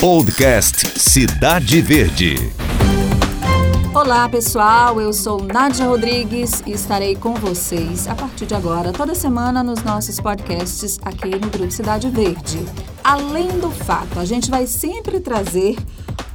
Podcast 0.00 1.00
Cidade 1.00 1.80
Verde. 1.80 2.34
Olá 3.94 4.28
pessoal, 4.28 5.00
eu 5.00 5.10
sou 5.10 5.42
Nádia 5.42 5.86
Rodrigues 5.86 6.62
e 6.66 6.72
estarei 6.72 7.16
com 7.16 7.32
vocês 7.32 8.06
a 8.06 8.14
partir 8.14 8.44
de 8.44 8.54
agora, 8.54 8.92
toda 8.92 9.14
semana, 9.14 9.62
nos 9.62 9.82
nossos 9.82 10.20
podcasts 10.20 10.98
aqui 11.02 11.30
no 11.30 11.48
Grupo 11.48 11.70
Cidade 11.70 12.10
Verde. 12.10 12.58
Além 13.02 13.48
do 13.58 13.70
fato, 13.70 14.20
a 14.20 14.26
gente 14.26 14.50
vai 14.50 14.66
sempre 14.66 15.18
trazer 15.18 15.76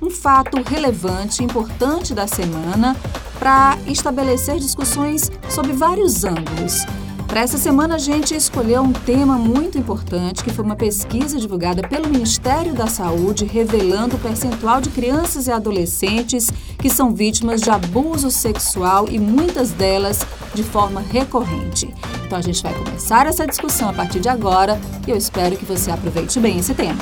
um 0.01 0.09
fato 0.09 0.59
relevante, 0.67 1.43
importante 1.43 2.15
da 2.15 2.25
semana, 2.25 2.97
para 3.37 3.77
estabelecer 3.85 4.57
discussões 4.57 5.31
sobre 5.47 5.71
vários 5.71 6.23
ângulos. 6.23 6.83
Para 7.31 7.39
essa 7.39 7.57
semana, 7.57 7.95
a 7.95 7.97
gente 7.97 8.35
escolheu 8.35 8.81
um 8.81 8.91
tema 8.91 9.37
muito 9.37 9.77
importante, 9.77 10.43
que 10.43 10.49
foi 10.49 10.65
uma 10.65 10.75
pesquisa 10.75 11.39
divulgada 11.39 11.81
pelo 11.81 12.09
Ministério 12.09 12.73
da 12.73 12.87
Saúde, 12.87 13.45
revelando 13.45 14.17
o 14.17 14.19
percentual 14.19 14.81
de 14.81 14.89
crianças 14.89 15.47
e 15.47 15.51
adolescentes 15.51 16.51
que 16.77 16.89
são 16.89 17.13
vítimas 17.13 17.61
de 17.61 17.69
abuso 17.69 18.29
sexual 18.29 19.07
e 19.09 19.17
muitas 19.17 19.71
delas 19.71 20.19
de 20.53 20.61
forma 20.61 20.99
recorrente. 20.99 21.87
Então, 22.25 22.37
a 22.37 22.41
gente 22.41 22.61
vai 22.61 22.73
começar 22.73 23.25
essa 23.25 23.47
discussão 23.47 23.87
a 23.87 23.93
partir 23.93 24.19
de 24.19 24.27
agora 24.27 24.77
e 25.07 25.11
eu 25.11 25.15
espero 25.15 25.55
que 25.55 25.63
você 25.63 25.89
aproveite 25.89 26.37
bem 26.37 26.59
esse 26.59 26.73
tema. 26.73 27.01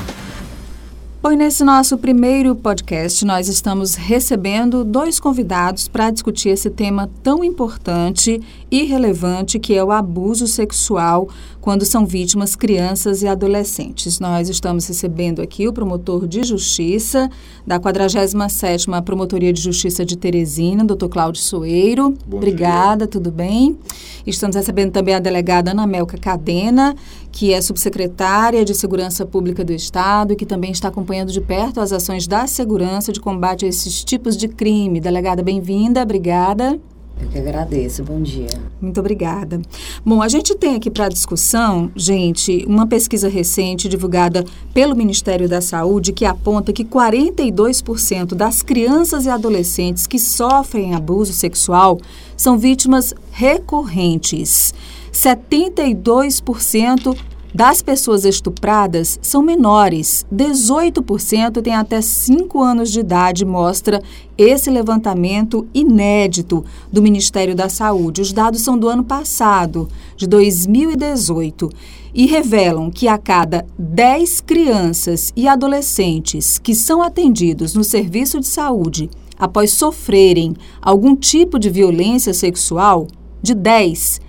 Bom, 1.22 1.32
nesse 1.32 1.66
nosso 1.66 1.98
primeiro 1.98 2.56
podcast, 2.56 3.26
nós 3.26 3.50
estamos 3.50 3.94
recebendo 3.96 4.86
dois 4.86 5.20
convidados 5.20 5.86
para 5.86 6.10
discutir 6.10 6.48
esse 6.48 6.70
tema 6.70 7.10
tão 7.22 7.44
importante 7.44 8.42
e 8.72 8.84
relevante 8.84 9.60
que 9.60 9.76
é 9.76 9.84
o 9.84 9.92
abuso 9.92 10.48
sexual 10.48 11.28
quando 11.60 11.86
são 11.86 12.06
vítimas 12.06 12.56
crianças 12.56 13.22
e 13.22 13.28
adolescentes. 13.28 14.20
Nós 14.20 14.50
estamos 14.50 14.88
recebendo 14.88 15.42
aqui 15.42 15.68
o 15.68 15.74
promotor 15.74 16.28
de 16.28 16.44
justiça 16.44 17.30
da 17.66 17.80
47ª 17.80 19.02
Promotoria 19.04 19.52
de 19.52 19.62
Justiça 19.62 20.06
de 20.06 20.18
Teresina, 20.18 20.86
doutor 20.86 21.10
Cláudio 21.10 21.42
Soeiro. 21.42 22.14
Bom 22.26 22.38
Obrigada, 22.38 23.06
dia. 23.06 23.08
tudo 23.08 23.32
bem? 23.32 23.78
Estamos 24.26 24.56
recebendo 24.56 24.92
também 24.92 25.16
a 25.16 25.20
delegada 25.20 25.72
Ana 25.72 25.86
Melca 25.86 26.18
Cadena, 26.18 26.96
que 27.32 27.54
é 27.54 27.62
subsecretária 27.62 28.64
de 28.64 28.74
Segurança 28.74 29.26
Pública 29.26 29.64
do 29.64 29.74
Estado 29.74 30.34
e 30.34 30.36
que 30.36 30.46
também 30.46 30.72
está 30.72 30.88
acompanhando 30.88 31.32
de 31.32 31.42
perto 31.42 31.82
as 31.82 31.92
ações 31.92 32.28
da 32.28 32.48
segurança 32.48 33.12
de 33.12 33.20
combate 33.20 33.66
a 33.66 33.68
esses 33.68 34.04
tipos 34.04 34.38
de 34.38 34.48
crime. 34.48 35.00
Delegada, 35.00 35.44
bem-vinda, 35.44 36.02
obrigada. 36.02 36.80
Eu 37.22 37.28
que 37.28 37.38
agradeço, 37.38 38.02
bom 38.04 38.22
dia. 38.22 38.48
Muito 38.82 39.00
obrigada. 39.00 39.62
Bom, 40.06 40.22
a 40.22 40.30
gente 40.30 40.56
tem 40.56 40.76
aqui 40.76 40.90
para 40.90 41.10
discussão, 41.10 41.92
gente, 41.96 42.66
uma 42.66 42.88
pesquisa 42.88 43.28
recente 43.28 43.90
divulgada 43.90 44.46
pelo 44.74 44.96
Ministério 44.96 45.50
da 45.50 45.60
Saúde 45.60 46.14
que 46.14 46.24
aponta 46.24 46.72
que 46.72 46.86
42% 46.86 48.36
das 48.36 48.62
crianças 48.62 49.26
e 49.26 49.30
adolescentes 49.30 50.08
que 50.08 50.18
sofrem 50.18 50.96
abuso 50.96 51.34
sexual 51.34 52.00
são 52.38 52.58
vítimas 52.58 53.14
recorrentes. 53.32 54.74
72% 55.12 57.18
das 57.54 57.82
pessoas 57.82 58.26
estupradas 58.26 59.20
são 59.24 59.42
menores, 59.42 60.26
18% 60.32 61.62
têm 61.64 61.74
até 61.74 62.00
5 62.00 62.62
anos 62.62 62.92
de 62.92 63.00
idade, 63.00 63.44
mostra 63.44 64.02
esse 64.38 64.70
levantamento 64.70 65.68
inédito 65.74 66.64
do 66.92 67.02
Ministério 67.02 67.56
da 67.56 67.68
Saúde. 67.68 68.22
Os 68.22 68.32
dados 68.32 68.62
são 68.62 68.78
do 68.78 68.88
ano 68.88 69.04
passado, 69.04 69.90
de 70.16 70.28
2018, 70.28 71.70
e 72.14 72.28
revelam 72.28 72.92
que 72.92 73.08
a 73.08 73.18
cada 73.18 73.66
10 73.78 74.42
crianças 74.42 75.34
e 75.36 75.48
adolescentes 75.48 76.60
que 76.60 76.76
são 76.76 77.02
atendidos 77.02 77.74
no 77.74 77.84
serviço 77.84 78.40
de 78.40 78.48
saúde 78.48 79.10
após 79.38 79.72
sofrerem 79.72 80.54
algum 80.82 81.16
tipo 81.16 81.58
de 81.58 81.70
violência 81.70 82.34
sexual, 82.34 83.08
de 83.42 83.56
10, 83.56 84.22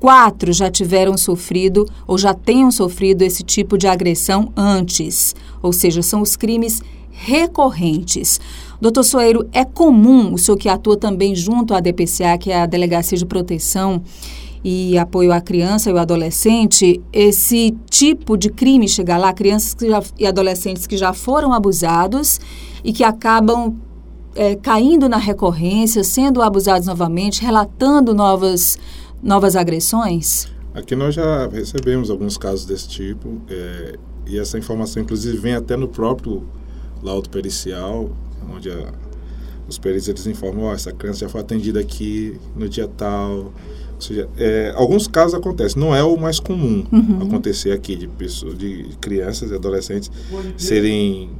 quatro 0.00 0.52
já 0.52 0.70
tiveram 0.70 1.16
sofrido 1.16 1.86
ou 2.06 2.16
já 2.16 2.32
tenham 2.32 2.70
sofrido 2.70 3.22
esse 3.22 3.44
tipo 3.44 3.76
de 3.76 3.86
agressão 3.86 4.50
antes, 4.56 5.36
ou 5.62 5.72
seja, 5.72 6.02
são 6.02 6.22
os 6.22 6.34
crimes 6.34 6.82
recorrentes. 7.10 8.40
Doutor 8.80 9.04
Soeiro, 9.04 9.46
é 9.52 9.62
comum, 9.62 10.32
o 10.32 10.38
senhor 10.38 10.56
que 10.56 10.68
atua 10.68 10.96
também 10.96 11.34
junto 11.36 11.74
à 11.74 11.80
DPCA, 11.80 12.38
que 12.38 12.50
é 12.50 12.62
a 12.62 12.66
Delegacia 12.66 13.18
de 13.18 13.26
Proteção 13.26 14.02
e 14.64 14.96
Apoio 14.96 15.32
à 15.32 15.40
Criança 15.40 15.90
e 15.90 15.92
ao 15.92 15.98
Adolescente, 15.98 17.00
esse 17.12 17.76
tipo 17.90 18.38
de 18.38 18.48
crime 18.48 18.88
chegar 18.88 19.18
lá, 19.18 19.32
crianças 19.34 19.76
já, 19.80 20.02
e 20.18 20.26
adolescentes 20.26 20.86
que 20.86 20.96
já 20.96 21.12
foram 21.12 21.52
abusados 21.52 22.40
e 22.82 22.92
que 22.92 23.04
acabam 23.04 23.74
é, 24.34 24.54
caindo 24.54 25.08
na 25.08 25.16
recorrência, 25.18 26.04
sendo 26.04 26.40
abusados 26.40 26.86
novamente, 26.86 27.42
relatando 27.42 28.14
novas 28.14 28.78
novas 29.22 29.56
agressões? 29.56 30.48
Aqui 30.74 30.94
nós 30.94 31.14
já 31.14 31.48
recebemos 31.48 32.10
alguns 32.10 32.38
casos 32.38 32.64
desse 32.64 32.88
tipo 32.88 33.40
é, 33.48 33.96
e 34.26 34.38
essa 34.38 34.56
informação 34.56 35.02
inclusive 35.02 35.36
vem 35.36 35.54
até 35.54 35.76
no 35.76 35.88
próprio 35.88 36.46
laudo 37.02 37.28
pericial, 37.28 38.10
onde 38.54 38.70
a, 38.70 38.92
os 39.68 39.78
peritos 39.78 40.08
eles 40.08 40.26
informam, 40.26 40.64
oh, 40.66 40.72
essa 40.72 40.92
criança 40.92 41.20
já 41.20 41.28
foi 41.28 41.40
atendida 41.40 41.80
aqui 41.80 42.38
no 42.54 42.68
dia 42.68 42.86
tal. 42.86 43.52
Ou 43.94 44.00
seja, 44.00 44.28
é, 44.38 44.72
alguns 44.76 45.06
casos 45.06 45.34
acontecem, 45.34 45.80
não 45.80 45.94
é 45.94 46.02
o 46.02 46.16
mais 46.16 46.40
comum 46.40 46.86
Uhum. 46.90 47.22
acontecer 47.22 47.72
aqui 47.72 47.96
de 47.96 48.06
pessoas, 48.08 48.56
de 48.56 48.84
crianças 49.00 49.50
e 49.50 49.54
adolescentes 49.54 50.10
serem 50.56 51.30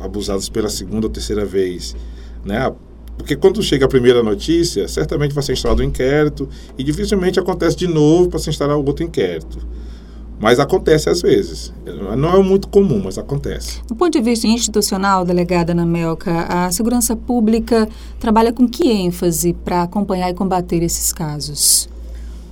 abusados 0.00 0.48
pela 0.48 0.68
segunda 0.68 1.06
ou 1.06 1.12
terceira 1.12 1.44
vez, 1.44 1.94
né? 2.44 2.72
Porque 3.22 3.36
quando 3.36 3.62
chega 3.62 3.84
a 3.84 3.88
primeira 3.88 4.20
notícia, 4.20 4.88
certamente 4.88 5.32
vai 5.32 5.44
ser 5.44 5.52
instalado 5.52 5.80
um 5.80 5.84
inquérito 5.84 6.48
e 6.76 6.82
dificilmente 6.82 7.38
acontece 7.38 7.76
de 7.76 7.86
novo 7.86 8.28
para 8.28 8.40
se 8.40 8.50
instalar 8.50 8.76
outro 8.76 9.04
inquérito. 9.04 9.58
Mas 10.40 10.58
acontece 10.58 11.08
às 11.08 11.22
vezes. 11.22 11.72
Não 12.18 12.34
é 12.34 12.42
muito 12.42 12.66
comum, 12.66 13.00
mas 13.04 13.18
acontece. 13.18 13.80
Do 13.86 13.94
ponto 13.94 14.10
de 14.10 14.20
vista 14.20 14.48
institucional, 14.48 15.24
delegada 15.24 15.70
Ana 15.70 15.86
Melca, 15.86 16.46
a 16.48 16.72
segurança 16.72 17.14
pública 17.14 17.88
trabalha 18.18 18.52
com 18.52 18.66
que 18.66 18.90
ênfase 18.90 19.52
para 19.52 19.84
acompanhar 19.84 20.28
e 20.28 20.34
combater 20.34 20.82
esses 20.82 21.12
casos? 21.12 21.88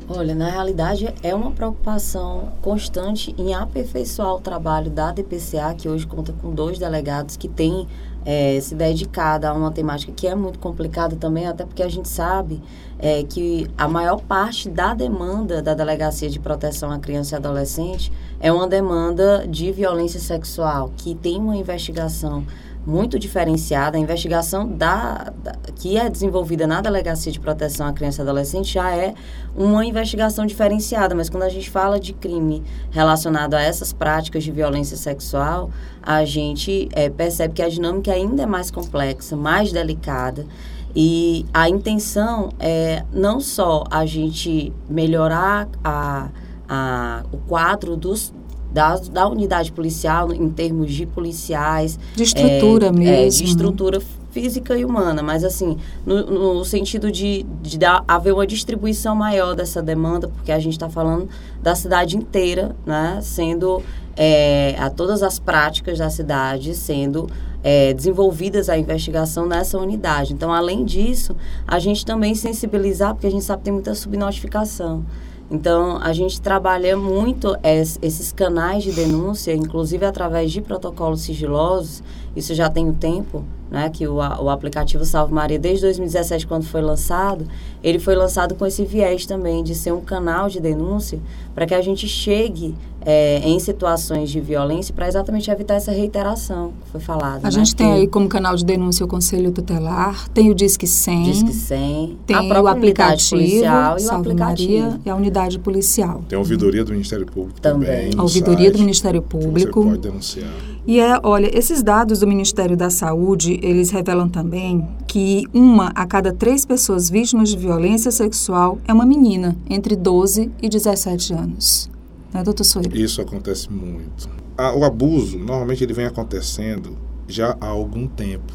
Olha, 0.09 0.37
na 0.37 0.51
realidade 0.51 1.13
é 1.21 1.35
uma 1.35 1.51
preocupação 1.51 2.53
constante 2.63 3.35
em 3.37 3.55
aperfeiçoar 3.55 4.35
o 4.35 4.41
trabalho 4.41 4.89
da 4.89 5.11
DPCA, 5.11 5.75
que 5.77 5.89
hoje 5.89 6.07
conta 6.07 6.33
com 6.33 6.55
dois 6.55 6.79
delegados 6.79 7.37
que 7.37 7.49
têm 7.49 7.89
é, 8.25 8.59
se 8.61 8.75
dedicado 8.75 9.47
a 9.47 9.53
uma 9.53 9.71
temática 9.71 10.13
que 10.13 10.27
é 10.27 10.35
muito 10.35 10.59
complicada 10.59 11.17
também, 11.17 11.47
até 11.47 11.65
porque 11.65 11.83
a 11.83 11.89
gente 11.89 12.09
sabe 12.09 12.63
é, 12.99 13.23
que 13.25 13.67
a 13.77 13.89
maior 13.89 14.21
parte 14.21 14.69
da 14.69 14.95
demanda 14.95 15.63
da 15.63 15.75
Delegacia 15.75 16.29
de 16.29 16.39
Proteção 16.39 16.91
à 16.91 16.99
Criança 16.99 17.35
e 17.35 17.37
Adolescente 17.37 18.13
é 18.39 18.53
uma 18.53 18.69
demanda 18.69 19.47
de 19.49 19.73
violência 19.73 20.21
sexual, 20.21 20.91
que 20.97 21.15
tem 21.15 21.39
uma 21.39 21.57
investigação 21.57 22.45
muito 22.87 23.19
diferenciada. 23.19 23.97
A 23.97 24.01
investigação 24.01 24.67
da, 24.67 25.33
da, 25.43 25.53
que 25.77 25.97
é 25.97 26.09
desenvolvida 26.09 26.67
na 26.67 26.81
Delegacia 26.81 27.31
de 27.31 27.39
Proteção 27.39 27.87
à 27.87 27.93
Criança 27.93 28.21
e 28.21 28.23
Adolescente 28.23 28.75
já 28.75 28.95
é 28.95 29.15
uma 29.55 29.85
investigação 29.85 30.47
diferenciada, 30.47 31.15
mas 31.15 31.29
quando 31.29 31.43
a 31.43 31.49
gente 31.49 31.71
fala 31.71 32.01
de 32.01 32.13
crime 32.13 32.63
relacionado 32.91 33.55
a 33.55 33.61
essas 33.61 33.93
práticas 33.93 34.43
de 34.45 34.51
violência 34.51 34.97
sexual, 34.97 35.71
a 36.03 36.25
gente 36.25 36.89
é, 36.93 37.11
percebe 37.11 37.55
que 37.55 37.63
a 37.63 37.69
dinâmica 37.69 38.13
ainda 38.13 38.43
é 38.43 38.47
mais 38.47 38.71
complexa, 38.71 39.37
mais 39.37 39.73
delicada. 39.73 40.47
E 40.95 41.47
a 41.55 41.69
intenção 41.69 42.49
é 42.59 43.05
não 43.13 43.41
só 43.41 43.85
a 43.91 44.05
gente 44.05 44.73
melhorar 44.89 45.69
a, 45.85 46.29
a, 46.69 47.23
o 47.31 47.37
quadro 47.37 47.97
dos, 47.97 48.33
da, 48.73 48.97
da 48.97 49.29
unidade 49.29 49.73
policial 49.73 50.33
em 50.33 50.49
termos 50.49 50.93
de 50.93 51.07
policiais. 51.07 51.99
De 52.15 52.23
estrutura 52.23 52.87
é, 52.87 52.93
mesmo. 52.93 53.15
É, 53.15 53.29
de 53.29 53.45
estrutura 53.45 54.01
física 54.31 54.77
e 54.77 54.85
humana, 54.85 55.23
mas 55.23 55.43
assim, 55.43 55.77
no, 56.07 56.57
no 56.59 56.65
sentido 56.65 57.11
de, 57.11 57.45
de 57.61 57.79
dar, 57.79 58.05
haver 58.07 58.33
uma 58.33 58.47
distribuição 58.47 59.15
maior 59.15 59.55
dessa 59.55 59.83
demanda, 59.83 60.29
porque 60.29 60.53
a 60.53 60.59
gente 60.59 60.75
está 60.75 60.89
falando 60.89 61.29
da 61.61 61.75
cidade 61.75 62.17
inteira, 62.17 62.75
né, 62.87 63.19
sendo 63.23 63.83
é, 64.17 64.77
a 64.79 64.89
todas 64.89 65.23
as 65.23 65.39
práticas 65.39 65.99
da 65.99 66.09
cidade 66.11 66.75
sendo 66.75 67.29
é, 67.63 67.93
desenvolvidas 67.93 68.69
a 68.69 68.79
investigação 68.79 69.47
nessa 69.47 69.79
unidade. 69.79 70.33
Então, 70.33 70.53
além 70.53 70.85
disso, 70.85 71.37
a 71.67 71.79
gente 71.79 72.05
também 72.05 72.35
sensibilizar, 72.35 73.15
porque 73.15 73.27
a 73.27 73.31
gente 73.31 73.45
sabe 73.45 73.59
que 73.59 73.65
tem 73.65 73.73
muita 73.73 73.95
subnotificação. 73.95 75.05
Então, 75.51 75.99
a 76.01 76.13
gente 76.13 76.41
trabalha 76.41 76.97
muito 76.97 77.57
es, 77.63 77.99
esses 78.01 78.33
canais 78.33 78.85
de 78.85 78.93
denúncia, 78.93 79.53
inclusive 79.53 80.05
através 80.05 80.53
de 80.53 80.63
protocolos 80.63 81.23
sigilosos. 81.23 82.05
Isso 82.37 82.55
já 82.55 82.71
tem 82.71 82.87
um 82.87 82.95
tempo 82.95 83.45
né, 83.71 83.89
que 83.89 84.07
o, 84.07 84.17
o 84.17 84.51
aplicativo 84.51 85.05
Salve 85.05 85.33
Maria, 85.33 85.59
desde 85.59 85.83
2017, 85.83 86.47
quando 86.47 86.65
foi 86.65 86.81
lançado, 86.81 87.47
ele 87.83 87.99
foi 87.99 88.15
lançado 88.15 88.55
com 88.55 88.67
esse 88.67 88.85
viés 88.85 89.25
também 89.25 89.63
de 89.63 89.75
ser 89.75 89.93
um 89.93 90.01
canal 90.01 90.49
de 90.49 90.61
denúncia 90.61 91.19
para 91.55 91.67
que 91.67 91.75
a 91.75 91.81
gente 91.81 92.09
chegue 92.09 92.75
é, 93.03 93.41
em 93.49 93.59
situações 93.59 94.31
de 94.31 94.41
violência 94.41 94.95
para 94.95 95.09
exatamente 95.09 95.51
evitar 95.51 95.75
essa 95.75 95.91
reiteração 95.91 96.73
que 96.85 96.91
foi 96.91 97.01
falada. 97.01 97.39
A 97.39 97.43
né? 97.45 97.51
gente 97.51 97.75
tem 97.75 97.93
aí 97.93 98.07
como 98.07 98.29
canal 98.29 98.55
de 98.57 98.65
denúncia 98.65 99.05
o 99.05 99.09
Conselho 99.09 99.51
Tutelar, 99.53 100.29
tem 100.31 100.51
o 100.51 100.55
Disque 100.55 100.87
100, 100.87 101.23
Disque 101.23 101.53
100, 101.53 102.19
tem 102.27 102.37
a 102.37 102.61
o 102.61 102.67
aplicativo, 102.67 103.31
policial 103.31 103.93
e 103.99 104.03
o 104.03 104.05
Salve 104.05 104.31
aplicativo. 104.31 104.83
Maria 104.83 105.01
e 105.05 105.11
a 105.11 105.15
unidade 105.15 105.59
policial. 105.59 106.23
Tem 106.29 106.37
a 106.37 106.41
ouvidoria 106.41 106.85
do 106.85 106.93
Ministério 106.93 107.27
Público 107.27 107.61
Também. 107.61 108.11
também. 108.11 108.11
A 108.19 108.23
ouvidoria 108.23 108.71
do 108.71 108.77
site, 108.77 108.81
Ministério 108.81 109.23
que 109.23 109.29
Público. 109.29 109.83
Você 109.83 109.89
pode 109.89 110.03
denunciar. 110.03 110.51
E 110.91 110.99
é, 110.99 111.21
olha, 111.23 111.49
esses 111.57 111.85
dados 111.85 112.19
do 112.19 112.27
Ministério 112.27 112.77
da 112.77 112.91
Saúde, 112.91 113.61
eles 113.63 113.91
revelam 113.91 114.29
também 114.29 114.89
que 115.07 115.45
uma 115.55 115.93
a 115.95 116.05
cada 116.05 116.33
três 116.33 116.67
pessoas 116.67 117.09
vítimas 117.09 117.49
de 117.49 117.57
violência 117.57 118.11
sexual 118.11 118.77
é 118.89 118.93
uma 118.93 119.07
menina 119.07 119.57
entre 119.71 119.95
12 119.95 120.51
e 120.61 120.69
17 120.69 121.33
anos. 121.33 121.89
Né, 122.35 122.43
doutor 122.43 122.65
Soeiro? 122.65 122.97
Isso 122.97 123.23
acontece 123.23 123.71
muito. 123.71 124.29
O 124.59 124.85
abuso, 124.85 125.39
normalmente, 125.39 125.85
ele 125.85 125.93
vem 125.93 126.07
acontecendo 126.07 126.99
já 127.29 127.57
há 127.61 127.69
algum 127.69 128.09
tempo. 128.09 128.53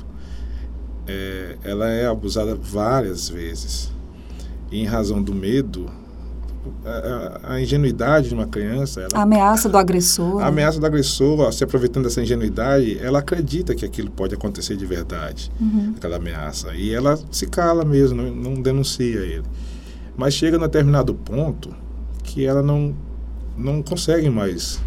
É, 1.07 1.55
ela 1.63 1.87
é 1.87 2.05
abusada 2.05 2.53
várias 2.53 3.29
vezes. 3.29 3.93
E 4.69 4.81
em 4.81 4.85
razão 4.85 5.23
do 5.23 5.33
medo, 5.33 5.89
a, 6.85 7.53
a- 7.53 7.62
ingenuidade 7.62 8.29
de 8.29 8.33
uma 8.35 8.47
criança, 8.47 9.01
ela 9.01 9.09
A 9.13 9.21
ameaça 9.23 9.67
do 9.69 9.77
agressor. 9.77 10.41
A 10.41 10.47
ameaça 10.47 10.79
do 10.79 10.85
agressor, 10.85 11.51
se 11.53 11.63
aproveitando 11.63 12.03
dessa 12.06 12.21
ingenuidade, 12.21 12.97
ela 13.01 13.19
acredita 13.19 13.73
que 13.75 13.85
aquilo 13.85 14.09
pode 14.12 14.33
acontecer 14.35 14.75
de 14.75 14.85
verdade, 14.85 15.51
aquela 15.97 16.17
ameaça. 16.17 16.73
E 16.75 16.94
ela 16.94 17.17
se 17.31 17.47
cala 17.47 17.83
mesmo, 17.85 18.21
não, 18.21 18.35
não 18.35 18.62
denuncia 18.62 19.19
ele. 19.19 19.44
Mas 20.17 20.33
chega 20.33 20.57
num 20.57 20.63
determinado 20.65 21.13
ponto 21.13 21.69
que 22.23 22.45
ela 22.45 22.62
não, 22.63 22.95
não 23.57 23.81
consegue 23.83 24.29
mais 24.29 24.79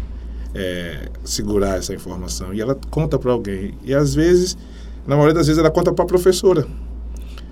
é, 0.55 1.09
segurar 1.23 1.77
essa 1.77 1.93
informação. 1.93 2.53
E 2.53 2.59
ela 2.61 2.75
conta 2.89 3.17
para 3.19 3.31
alguém. 3.31 3.73
E 3.83 3.93
às 3.93 4.15
vezes, 4.15 4.57
na 5.05 5.15
maioria 5.15 5.35
das 5.35 5.47
vezes, 5.47 5.59
ela 5.59 5.69
conta 5.71 5.93
para 5.93 6.03
a 6.03 6.07
professora. 6.07 6.65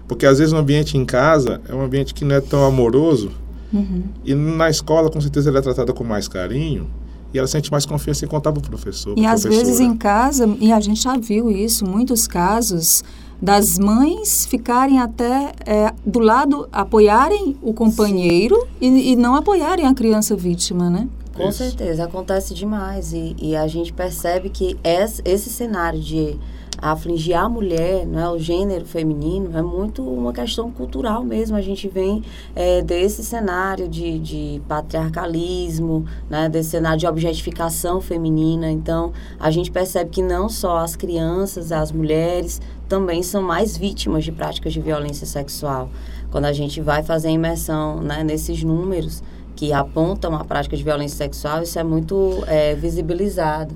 Porque 0.07 0.25
às 0.25 0.39
vezes 0.39 0.53
o 0.53 0.57
ambiente 0.57 0.97
em 0.97 1.05
casa 1.05 1.59
é 1.67 1.75
um 1.75 1.81
ambiente 1.81 2.13
que 2.13 2.23
não 2.23 2.35
é 2.35 2.41
tão 2.41 2.65
amoroso. 2.65 3.29
Uhum. 3.73 4.03
E 4.23 4.33
na 4.33 4.69
escola, 4.69 5.09
com 5.09 5.19
certeza, 5.19 5.49
ela 5.49 5.59
é 5.59 5.61
tratada 5.61 5.93
com 5.93 6.03
mais 6.03 6.27
carinho. 6.27 6.87
E 7.33 7.37
ela 7.37 7.47
sente 7.47 7.69
mais 7.69 7.85
confiança 7.85 8.23
em 8.23 8.27
contar 8.27 8.53
para 8.53 8.59
o 8.59 8.63
professor. 8.63 9.13
E 9.17 9.25
às 9.25 9.43
vezes 9.43 9.59
professora. 9.59 9.89
em 9.89 9.97
casa, 9.97 10.57
e 10.61 10.71
a 10.71 10.79
gente 10.79 11.01
já 11.01 11.17
viu 11.17 11.51
isso, 11.51 11.85
muitos 11.85 12.25
casos 12.25 13.03
das 13.41 13.77
mães 13.77 14.47
ficarem 14.47 14.99
até 14.99 15.51
é, 15.65 15.93
do 16.05 16.19
lado, 16.19 16.67
apoiarem 16.71 17.55
o 17.61 17.73
companheiro 17.73 18.67
e, 18.81 19.11
e 19.11 19.15
não 19.15 19.35
apoiarem 19.35 19.85
a 19.85 19.93
criança 19.93 20.35
vítima, 20.35 20.89
né? 20.89 21.07
Com 21.35 21.49
Isso. 21.49 21.59
certeza, 21.59 22.03
acontece 22.03 22.53
demais. 22.53 23.13
E, 23.13 23.35
e 23.39 23.55
a 23.55 23.67
gente 23.67 23.93
percebe 23.93 24.49
que 24.49 24.75
esse, 24.83 25.21
esse 25.23 25.49
cenário 25.49 25.99
de 25.99 26.35
afligir 26.77 27.35
a 27.35 27.49
mulher, 27.49 28.05
né, 28.05 28.29
o 28.29 28.37
gênero 28.37 28.85
feminino, 28.85 29.57
é 29.57 29.61
muito 29.61 30.03
uma 30.03 30.31
questão 30.31 30.71
cultural 30.71 31.23
mesmo. 31.23 31.55
A 31.55 31.61
gente 31.61 31.87
vem 31.87 32.23
é, 32.55 32.81
desse 32.81 33.23
cenário 33.23 33.87
de, 33.87 34.19
de 34.19 34.61
patriarcalismo, 34.67 36.05
né, 36.29 36.47
desse 36.47 36.71
cenário 36.71 36.99
de 36.99 37.07
objetificação 37.07 37.99
feminina. 37.99 38.69
Então, 38.69 39.11
a 39.39 39.49
gente 39.49 39.71
percebe 39.71 40.09
que 40.11 40.21
não 40.21 40.47
só 40.47 40.77
as 40.77 40.95
crianças, 40.95 41.71
as 41.71 41.91
mulheres, 41.91 42.61
também 42.87 43.21
são 43.23 43.41
mais 43.41 43.75
vítimas 43.75 44.23
de 44.23 44.31
práticas 44.31 44.71
de 44.71 44.79
violência 44.79 45.25
sexual. 45.25 45.89
Quando 46.31 46.45
a 46.45 46.53
gente 46.53 46.79
vai 46.81 47.03
fazer 47.03 47.29
a 47.29 47.31
imersão 47.31 48.01
né, 48.01 48.23
nesses 48.23 48.63
números, 48.63 49.23
que 49.57 49.73
apontam 49.73 50.35
a 50.35 50.45
prática 50.45 50.77
de 50.77 50.83
violência 50.83 51.17
sexual, 51.17 51.63
isso 51.63 51.79
é 51.79 51.83
muito 51.83 52.43
é, 52.45 52.75
visibilizado. 52.75 53.75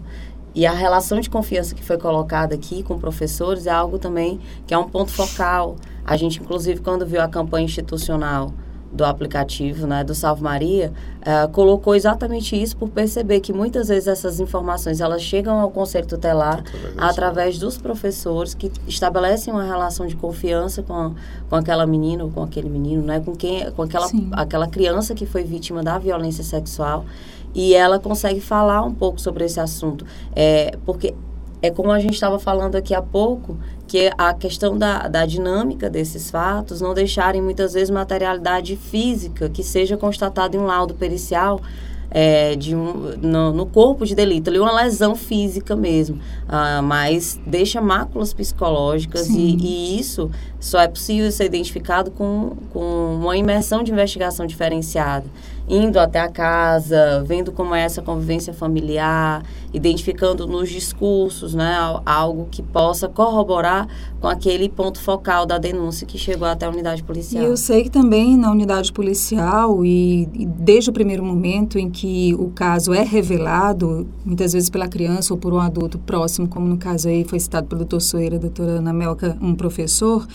E 0.54 0.66
a 0.66 0.74
relação 0.74 1.20
de 1.20 1.30
confiança 1.30 1.74
que 1.74 1.84
foi 1.84 1.98
colocada 1.98 2.56
aqui 2.56 2.84
com 2.84 3.00
professores 3.00 3.68
é 3.68 3.72
algo 3.72 3.98
também 3.98 4.40
que 4.68 4.74
é 4.74 4.78
um 4.78 4.88
ponto 4.88 5.12
focal. 5.12 5.76
A 6.06 6.18
gente, 6.18 6.42
inclusive, 6.42 6.82
quando 6.82 7.06
viu 7.06 7.22
a 7.22 7.28
campanha 7.28 7.66
institucional 7.66 8.52
do 8.92 9.06
aplicativo, 9.06 9.88
né, 9.88 10.04
do 10.04 10.14
Salve 10.14 10.44
Maria, 10.44 10.92
eh, 11.22 11.48
colocou 11.54 11.96
exatamente 11.96 12.62
isso 12.62 12.76
por 12.76 12.90
perceber 12.90 13.40
que 13.40 13.54
muitas 13.54 13.88
vezes 13.88 14.08
essas 14.08 14.40
informações 14.40 15.00
elas 15.00 15.22
chegam 15.22 15.60
ao 15.62 15.72
conselho 15.72 16.06
tutelar 16.06 16.60
Através 16.60 17.22
através 17.22 17.60
dos 17.60 17.78
professores 17.78 18.54
que 18.54 18.70
estabelecem 18.88 19.54
uma 19.54 19.64
relação 19.64 20.06
de 20.06 20.16
confiança 20.16 20.84
com, 20.84 21.16
com 21.50 21.56
aquela 21.56 21.86
menina 21.86 22.26
ou 22.26 22.32
com 22.32 22.44
aquele 22.44 22.68
menino, 22.68 23.02
né, 23.02 23.22
com 23.22 23.34
quem, 23.34 23.72
com 23.72 23.84
aquela, 23.84 24.08
Sim. 24.08 24.30
aquela 24.34 24.68
criança 24.68 25.16
que 25.16 25.26
foi 25.26 25.44
vítima 25.44 25.82
da 25.82 25.98
violência 25.98 26.44
sexual 26.44 27.06
e 27.54 27.74
ela 27.74 28.00
consegue 28.00 28.40
falar 28.40 28.84
um 28.84 28.94
pouco 28.94 29.20
sobre 29.20 29.46
esse 29.46 29.60
assunto, 29.60 30.06
é 30.36 30.78
porque 30.86 31.14
é 31.62 31.70
como 31.70 31.92
a 31.92 32.00
gente 32.00 32.16
estava 32.16 32.40
falando 32.40 32.76
aqui 32.76 32.94
há 32.94 33.02
pouco, 33.02 33.58
que 33.88 34.12
a 34.18 34.34
questão 34.34 34.78
da, 34.78 35.08
da 35.08 35.26
dinâmica 35.26 35.90
desses 35.90 36.32
fatos 36.32 36.82
não 36.82 36.94
deixarem 36.94 37.42
muitas 37.42 37.74
vezes 37.74 37.90
materialidade 37.90 38.76
física 38.76 39.48
que 39.50 39.64
seja 39.64 39.96
constatada 39.96 40.56
em 40.56 40.60
um 40.60 40.66
laudo 40.66 40.96
pericial 40.96 41.62
é, 42.10 42.56
de 42.56 42.76
um, 42.76 43.16
no, 43.22 43.54
no 43.54 43.66
corpo 43.66 44.06
de 44.06 44.14
delito, 44.14 44.50
ali 44.50 44.60
uma 44.60 44.74
lesão 44.74 45.16
física 45.16 45.76
mesmo, 45.76 46.20
ah, 46.48 46.82
mas 46.82 47.40
deixa 47.48 47.80
máculas 47.80 48.34
psicológicas 48.34 49.30
e, 49.30 49.56
e 49.56 50.00
isso 50.00 50.30
só 50.60 50.82
é 50.82 50.88
possível 50.90 51.32
ser 51.32 51.46
identificado 51.46 52.12
com, 52.12 52.58
com 52.74 53.16
uma 53.16 53.38
imersão 53.38 53.82
de 53.82 53.92
investigação 53.92 54.46
diferenciada 54.46 55.26
indo 55.68 56.00
até 56.00 56.20
a 56.20 56.28
casa, 56.30 57.24
vendo 57.26 57.52
como 57.52 57.74
é 57.74 57.82
essa 57.84 58.02
convivência 58.02 58.54
familiar, 58.54 59.44
identificando 59.74 60.46
nos 60.46 60.70
discursos, 60.70 61.54
né, 61.54 61.76
al- 61.76 62.02
algo 62.06 62.48
que 62.52 62.62
possa 62.62 63.08
corroborar 63.08 63.88
com 64.20 64.28
aquele 64.28 64.68
ponto 64.68 65.00
focal 65.00 65.46
da 65.46 65.58
denúncia 65.58 66.06
que 66.06 66.18
chegou 66.18 66.48
até 66.48 66.66
a 66.66 66.70
unidade 66.70 67.02
E 67.02 67.04
policial. 67.06 67.44
eu 67.44 67.56
sei 67.56 67.84
que 67.84 67.90
também 67.90 68.36
na 68.36 68.52
unidade 68.52 68.92
policial 68.92 69.86
e, 69.86 70.28
e 70.34 70.46
desde 70.46 70.90
o 70.90 70.94
primeiro 70.94 71.24
momento 71.24 71.80
em 71.80 71.90
que 71.90 72.36
o 72.38 72.50
caso 72.50 72.94
é 72.94 73.04
revelado, 73.04 74.08
muitas 74.26 74.54
vezes 74.54 74.70
pela 74.70 74.88
criança 74.88 75.34
ou 75.34 75.40
por 75.40 75.54
um 75.54 75.60
adulto 75.60 75.98
próximo, 75.98 76.48
como 76.48 76.68
no 76.68 76.78
caso 76.78 77.08
aí 77.08 77.24
foi 77.24 77.40
citado 77.40 77.68
pelo 77.68 77.80
doutor 77.80 78.02
Soeira, 78.02 78.36
a 78.36 78.40
doutora 78.40 78.72
Ana 78.74 78.92
Melca, 78.92 79.38
um 79.42 79.56
professor, 79.56 80.28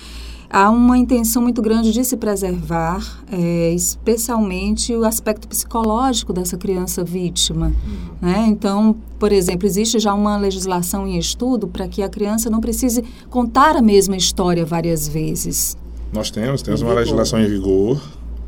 há 0.50 0.70
uma 0.70 0.96
intenção 0.96 1.42
muito 1.42 1.60
grande 1.60 1.92
de 1.92 2.04
se 2.04 2.16
preservar, 2.16 3.24
é, 3.30 3.72
especialmente 3.72 4.94
o 4.94 5.04
aspecto 5.04 5.48
psicológico 5.48 6.32
dessa 6.32 6.56
criança 6.56 7.04
vítima. 7.04 7.72
Né? 8.20 8.46
Então, 8.48 8.96
por 9.18 9.32
exemplo, 9.32 9.66
existe 9.66 9.98
já 9.98 10.14
uma 10.14 10.36
legislação 10.36 11.06
em 11.06 11.18
estudo 11.18 11.66
para 11.66 11.88
que 11.88 12.02
a 12.02 12.08
criança 12.08 12.48
não 12.50 12.60
precise 12.60 13.02
contar 13.30 13.76
a 13.76 13.82
mesma 13.82 14.16
história 14.16 14.64
várias 14.64 15.08
vezes. 15.08 15.76
Nós 16.12 16.30
temos, 16.30 16.62
temos 16.62 16.80
Em 16.80 16.84
uma 16.84 16.94
legislação 16.94 17.40
em 17.40 17.46
vigor 17.46 18.00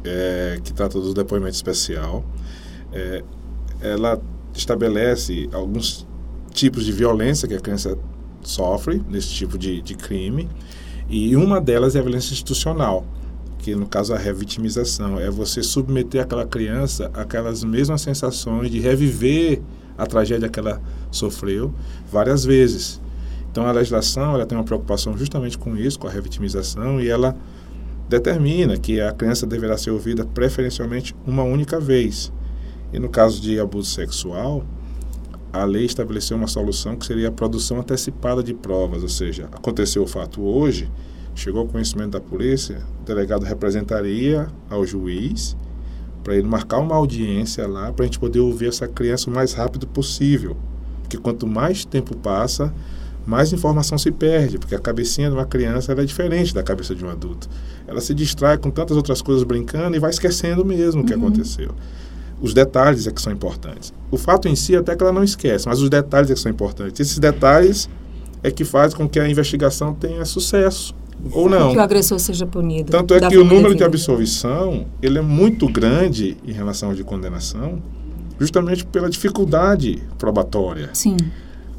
é, 0.05 0.61
que 0.63 0.73
trata 0.73 1.01
do 1.01 1.13
depoimento 1.13 1.55
especial. 1.55 2.25
É, 2.93 3.23
ela 3.81 4.21
estabelece 4.55 5.49
alguns 5.53 6.07
tipos 6.53 6.85
de 6.85 6.93
violência 6.93 7.47
que 7.47 7.55
a 7.55 7.61
criança 7.61 7.97
sofre 8.43 9.03
nesse 9.09 9.29
tipo 9.29 9.59
de, 9.59 9.83
de 9.83 9.95
crime 9.95 10.49
e 11.09 11.35
uma 11.37 11.61
delas 11.61 11.97
é 11.97 12.01
a 12.01 12.03
violência 12.03 12.33
institucional, 12.33 13.07
que 13.59 13.75
no 13.75 13.87
caso 13.87 14.13
a 14.13 14.19
revitimização, 14.19 15.19
é 15.19 15.31
você 15.31 15.63
submeter 15.63 16.23
aquela 16.23 16.47
criança 16.47 17.11
àquelas 17.15 17.65
mesmas 17.65 18.03
sensações 18.03 18.71
de 18.71 18.79
reviver 18.79 19.61
a 19.97 20.07
tragédia 20.07 20.49
que 20.49 20.61
ela 20.61 20.81
sofreu 21.11 21.73
várias 22.13 22.45
vezes. 22.45 23.01
Então 23.51 23.67
a 23.67 23.73
legislação 23.73 24.35
ela 24.35 24.47
tem 24.47 24.57
uma 24.57 24.65
preocupação 24.65 25.17
justamente 25.17 25.57
com 25.57 25.77
isso, 25.77 25.99
com 25.99 26.07
a 26.07 26.11
revitimização, 26.11 27.01
e 27.01 27.09
ela 27.09 27.35
determina 28.09 28.77
que 28.77 29.01
a 29.01 29.13
criança 29.13 29.47
deverá 29.47 29.77
ser 29.77 29.91
ouvida 29.91 30.25
preferencialmente 30.25 31.15
uma 31.27 31.43
única 31.43 31.81
vez. 31.81 32.33
E 32.93 32.99
no 32.99 33.09
caso 33.09 33.41
de 33.41 33.59
abuso 33.59 33.91
sexual, 33.91 34.65
a 35.53 35.65
lei 35.65 35.85
estabeleceu 35.85 36.37
uma 36.37 36.47
solução 36.47 36.97
que 36.97 37.07
seria 37.07 37.29
a 37.29 37.33
produção 37.33 37.81
antecipada 37.81 38.43
de 38.43 38.55
provas, 38.55 39.03
ou 39.03 39.09
seja, 39.09 39.49
aconteceu 39.53 40.03
o 40.03 40.07
fato 40.07 40.43
hoje, 40.43 40.91
chegou 41.35 41.63
ao 41.63 41.67
conhecimento 41.67 42.11
da 42.11 42.21
polícia, 42.21 42.83
o 43.01 43.05
delegado 43.05 43.45
representaria 43.45 44.49
ao 44.69 44.85
juiz 44.85 45.57
para 46.23 46.37
ele 46.37 46.47
marcar 46.47 46.79
uma 46.79 46.95
audiência 46.95 47.67
lá 47.67 47.93
para 47.93 48.05
a 48.05 48.07
gente 48.07 48.19
poder 48.19 48.41
ouvir 48.41 48.69
essa 48.69 48.87
criança 48.87 49.31
o 49.31 49.33
mais 49.33 49.55
rápido 49.55 49.87
possível. 49.87 50.57
Porque 51.03 51.17
quanto 51.17 51.47
mais 51.47 51.87
tempo 51.87 52.15
passa, 52.15 52.75
mais 53.27 53.53
informação 53.53 53.97
se 53.97 54.11
perde, 54.11 54.59
porque 54.59 54.75
a 54.75 54.79
cabecinha 54.79 55.29
de 55.29 55.35
uma 55.35 55.47
criança 55.47 55.93
é 55.93 56.05
diferente 56.05 56.53
da 56.53 56.63
cabeça 56.63 56.95
de 56.95 57.05
um 57.05 57.09
adulto. 57.09 57.49
Ela 57.87 58.01
se 58.01 58.13
distrai 58.13 58.59
com 58.59 58.71
tantas 58.71 58.97
outras 58.97 59.23
coisas 59.23 59.43
brincando 59.43 59.97
e 59.97 59.99
vai 59.99 60.11
esquecendo 60.11 60.65
mesmo 60.65 61.03
o 61.03 61.05
que 61.07 61.15
aconteceu. 61.15 61.75
Os 62.41 62.55
detalhes 62.55 63.07
é 63.07 63.11
que 63.11 63.21
são 63.21 63.33
importantes. 63.33 63.93
O 64.11 64.17
fato 64.17 64.49
em 64.49 64.55
si 64.55 64.77
até 64.77 64.95
que 64.95 65.03
ela 65.03 65.13
não 65.13 65.25
esquece, 65.25 65.67
mas 65.67 65.81
os 65.81 65.91
detalhes 65.91 66.31
é 66.31 66.35
que 66.35 66.41
são 66.41 66.51
importantes. 66.51 67.01
Esses 67.01 67.19
detalhes 67.19 67.89
é 68.43 68.51
que 68.51 68.65
faz 68.65 68.95
com 68.95 69.09
que 69.09 69.19
a 69.19 69.29
investigação 69.29 69.93
tenha 69.93 70.25
sucesso 70.25 70.95
ou 71.33 71.49
não. 71.49 71.73
Que 71.73 71.79
o 71.79 71.81
agressor 71.81 72.19
seja 72.19 72.47
punido. 72.47 72.91
Tanto 72.91 73.15
é 73.15 73.29
que 73.29 73.37
o 73.37 73.45
número 73.45 73.75
de 73.75 73.83
absolvição 73.83 74.87
ele 75.03 75.19
é 75.19 75.23
muito 75.23 75.69
grande 75.69 76.37
em 76.47 76.53
relação 76.53 76.91
ao 76.91 76.95
de 76.95 77.03
condenação, 77.03 77.83
justamente 78.39 78.87
pela 78.87 79.11
dificuldade 79.11 80.03
probatória. 80.17 80.91
Sim. 80.93 81.17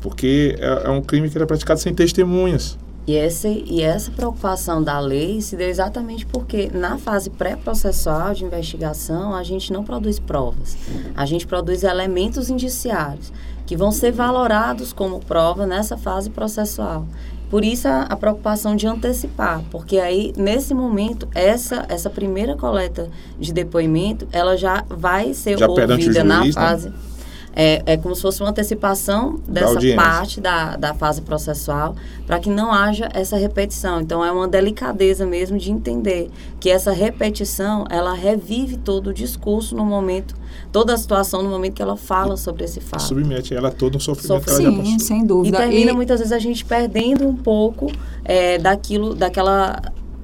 Porque 0.02 0.56
é, 0.60 0.88
é 0.88 0.90
um 0.90 1.02
crime 1.02 1.30
que 1.30 1.38
era 1.38 1.46
praticado 1.46 1.80
sem 1.80 1.94
testemunhas. 1.94 2.78
E 3.08 3.16
essa, 3.16 3.48
e 3.48 3.82
essa 3.82 4.12
preocupação 4.12 4.84
da 4.84 5.00
lei 5.00 5.42
se 5.42 5.56
deu 5.56 5.68
exatamente 5.68 6.26
porque 6.26 6.70
na 6.72 6.98
fase 6.98 7.30
pré-processual 7.30 8.34
de 8.34 8.46
investigação 8.46 9.34
a 9.34 9.44
gente 9.44 9.74
não 9.74 9.84
produz 9.84 10.20
provas, 10.20 10.78
a 11.16 11.26
gente 11.26 11.48
produz 11.48 11.84
elementos 11.84 12.50
indiciários 12.50 13.32
que 13.66 13.76
vão 13.76 13.92
ser 13.92 14.12
valorados 14.12 14.94
como 14.94 15.20
prova 15.20 15.66
nessa 15.66 15.98
fase 15.98 16.30
processual. 16.30 17.06
Por 17.50 17.66
isso 17.66 17.88
a, 17.88 18.02
a, 18.04 18.16
preocupação 18.16 18.76
de 18.76 18.86
antecipar, 18.86 19.64
porque 19.72 19.98
aí 19.98 20.32
nesse 20.38 20.74
momento 20.74 21.28
essa 21.34 21.86
essa 21.90 22.10
primeira 22.10 22.56
coleta 22.56 23.10
de 23.40 23.52
depoimento 23.52 24.28
ela 24.32 24.56
já 24.56 24.84
vai 24.88 25.34
ser 25.34 25.58
já 25.58 25.68
ouvida 25.68 26.00
juiz, 26.00 26.16
na 26.24 26.46
né? 26.46 26.52
É, 27.62 27.84
é 27.86 27.98
como 27.98 28.16
se 28.16 28.22
fosse 28.22 28.40
uma 28.42 28.52
antecipação 28.52 29.38
dessa 29.46 29.68
audiência. 29.68 29.98
parte 29.98 30.40
da, 30.40 30.78
da 30.78 30.94
fase 30.94 31.22
processual, 31.22 31.94
para 32.26 32.40
que 32.40 32.50
não 32.50 32.72
haja 32.72 33.10
essa 33.14 33.36
repetição. 33.36 34.00
Então, 34.00 34.24
é 34.24 34.32
uma 34.32 34.48
delicadeza 34.48 35.26
mesmo 35.26 35.58
de 35.58 35.70
entender 35.70 36.32
que 36.58 36.70
essa 36.70 36.94
repetição, 36.94 37.86
ela 37.90 38.14
revive 38.14 38.78
todo 38.78 39.08
o 39.08 39.14
discurso 39.14 39.76
no 39.76 39.84
momento, 39.84 40.36
toda 40.72 40.94
a 40.94 40.98
situação 40.98 41.44
no 41.44 41.50
momento 41.50 41.74
que 41.74 41.82
ela 41.82 41.98
fala 41.98 42.38
sobre 42.38 42.64
esse 42.64 42.80
fato. 42.80 43.04
Submete 43.04 43.54
ela 43.54 43.68
a 43.68 43.72
todo 43.72 43.98
um 43.98 44.00
sofrimento 44.00 44.46
que 44.46 44.52
ela 44.52 44.86
Sim, 44.86 44.98
sem 44.98 45.24
E 45.24 45.26
dúvida. 45.26 45.58
termina 45.58 45.94
muitas 45.94 46.20
vezes 46.20 46.32
a 46.32 46.40
gente 46.40 46.64
perdendo 46.64 47.28
um 47.28 47.36
pouco 47.36 47.92
é, 48.24 48.58
daquilo, 48.58 49.14
daquela 49.14 49.82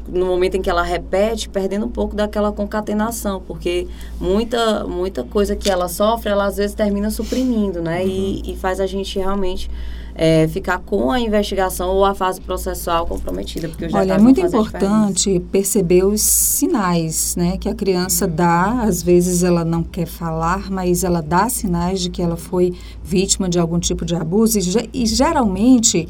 no 0.07 0.25
momento 0.25 0.55
em 0.55 0.61
que 0.61 0.69
ela 0.69 0.83
repete, 0.83 1.49
perdendo 1.49 1.85
um 1.85 1.91
pouco 1.91 2.15
daquela 2.15 2.51
concatenação, 2.51 3.41
porque 3.45 3.87
muita 4.19 4.83
muita 4.85 5.23
coisa 5.23 5.55
que 5.55 5.69
ela 5.69 5.87
sofre, 5.87 6.29
ela 6.29 6.45
às 6.45 6.57
vezes 6.57 6.75
termina 6.75 7.09
suprimindo, 7.09 7.81
né? 7.81 8.05
E, 8.05 8.51
e 8.51 8.55
faz 8.55 8.79
a 8.79 8.85
gente 8.85 9.17
realmente 9.17 9.69
é, 10.15 10.47
ficar 10.47 10.79
com 10.79 11.11
a 11.11 11.19
investigação 11.19 11.89
ou 11.89 12.05
a 12.05 12.15
fase 12.15 12.39
processual 12.39 13.05
comprometida, 13.05 13.67
porque 13.67 13.89
Olha, 13.93 14.13
é 14.13 14.17
muito 14.17 14.39
importante 14.39 15.41
perceber 15.51 16.05
os 16.05 16.21
sinais, 16.21 17.35
né, 17.35 17.57
que 17.57 17.67
a 17.67 17.75
criança 17.75 18.25
dá. 18.25 18.83
Às 18.83 19.03
vezes 19.03 19.43
ela 19.43 19.65
não 19.65 19.83
quer 19.83 20.05
falar, 20.05 20.71
mas 20.71 21.03
ela 21.03 21.21
dá 21.21 21.49
sinais 21.49 21.99
de 21.99 22.09
que 22.09 22.21
ela 22.21 22.37
foi 22.37 22.73
vítima 23.03 23.49
de 23.49 23.59
algum 23.59 23.77
tipo 23.77 24.05
de 24.05 24.15
abuso 24.15 24.57
e, 24.57 24.89
e 24.93 25.05
geralmente, 25.05 26.07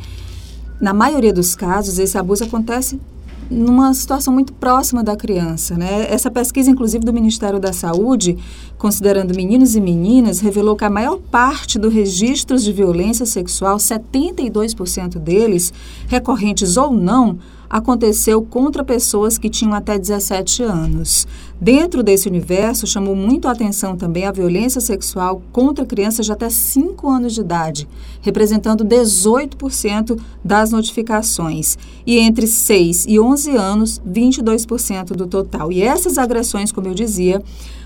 na 0.79 0.93
maioria 0.93 1.33
dos 1.33 1.55
casos, 1.55 1.97
esse 1.97 2.15
abuso 2.15 2.43
acontece 2.43 2.99
numa 3.49 3.93
situação 3.93 4.33
muito 4.33 4.53
próxima 4.53 5.03
da 5.03 5.15
criança, 5.15 5.77
né? 5.77 6.11
Essa 6.11 6.31
pesquisa, 6.31 6.69
inclusive, 6.69 7.05
do 7.05 7.13
Ministério 7.13 7.59
da 7.59 7.71
Saúde, 7.73 8.37
considerando 8.85 9.35
meninos 9.35 9.75
e 9.75 9.81
meninas, 9.81 10.39
revelou 10.39 10.75
que 10.75 10.85
a 10.85 10.91
maior 10.91 11.17
parte 11.17 11.79
dos 11.79 11.91
registros 11.91 12.63
de 12.63 12.71
violência 12.71 13.25
sexual, 13.25 13.77
72% 13.77 15.17
deles, 15.17 15.73
recorrentes 16.07 16.77
ou 16.77 16.91
não, 16.91 17.39
aconteceu 17.67 18.43
contra 18.43 18.83
pessoas 18.83 19.39
que 19.39 19.49
tinham 19.49 19.73
até 19.73 19.97
17 19.97 20.61
anos. 20.61 21.27
Dentro 21.59 22.03
desse 22.03 22.27
universo, 22.27 22.85
chamou 22.85 23.15
muito 23.15 23.47
a 23.47 23.51
atenção 23.53 23.97
também 23.97 24.25
a 24.25 24.31
violência 24.31 24.79
sexual 24.79 25.41
contra 25.51 25.83
crianças 25.83 26.27
de 26.27 26.31
até 26.31 26.47
5 26.47 27.09
anos 27.09 27.33
de 27.33 27.41
idade, 27.41 27.87
representando 28.21 28.85
18% 28.85 30.19
das 30.43 30.71
notificações. 30.71 31.75
E 32.05 32.19
entre 32.19 32.45
6 32.45 33.05
e 33.07 33.19
11 33.19 33.55
anos, 33.55 34.01
22% 34.07 35.07
do 35.15 35.25
total. 35.25 35.71
E 35.71 35.81
essas 35.81 36.19
agressões, 36.19 36.71
como 36.71 36.87
eu 36.87 36.93
dizia, 36.93 37.41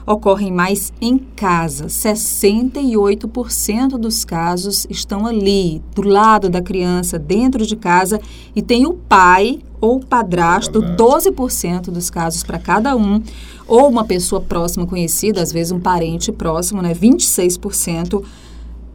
ocorrem 0.06 0.52
mais 0.52 0.92
em 1.02 1.18
casa. 1.18 1.88
68% 1.88 3.98
dos 3.98 4.26
casos 4.26 4.86
estão 4.90 5.26
ali, 5.26 5.82
do 5.96 6.02
lado 6.02 6.50
da 6.50 6.62
criança, 6.62 7.20
dentro 7.20 7.66
de 7.66 7.76
casa, 7.76 8.20
e 8.56 8.62
tem 8.62 8.86
o 8.86 8.94
pai 8.94 9.60
ou 9.82 10.00
padrasto, 10.00 10.82
12% 10.82 11.92
dos 11.92 12.10
casos 12.10 12.44
para 12.44 12.60
cada 12.60 12.96
um, 12.96 13.22
ou 13.68 13.88
uma 13.88 14.04
pessoa 14.04 14.42
próxima 14.42 14.86
conhecida, 14.86 15.42
às 15.42 15.52
vezes 15.52 15.72
um 15.72 15.80
parente 15.80 16.32
próximo, 16.32 16.82
né? 16.82 16.94
26% 16.94 18.24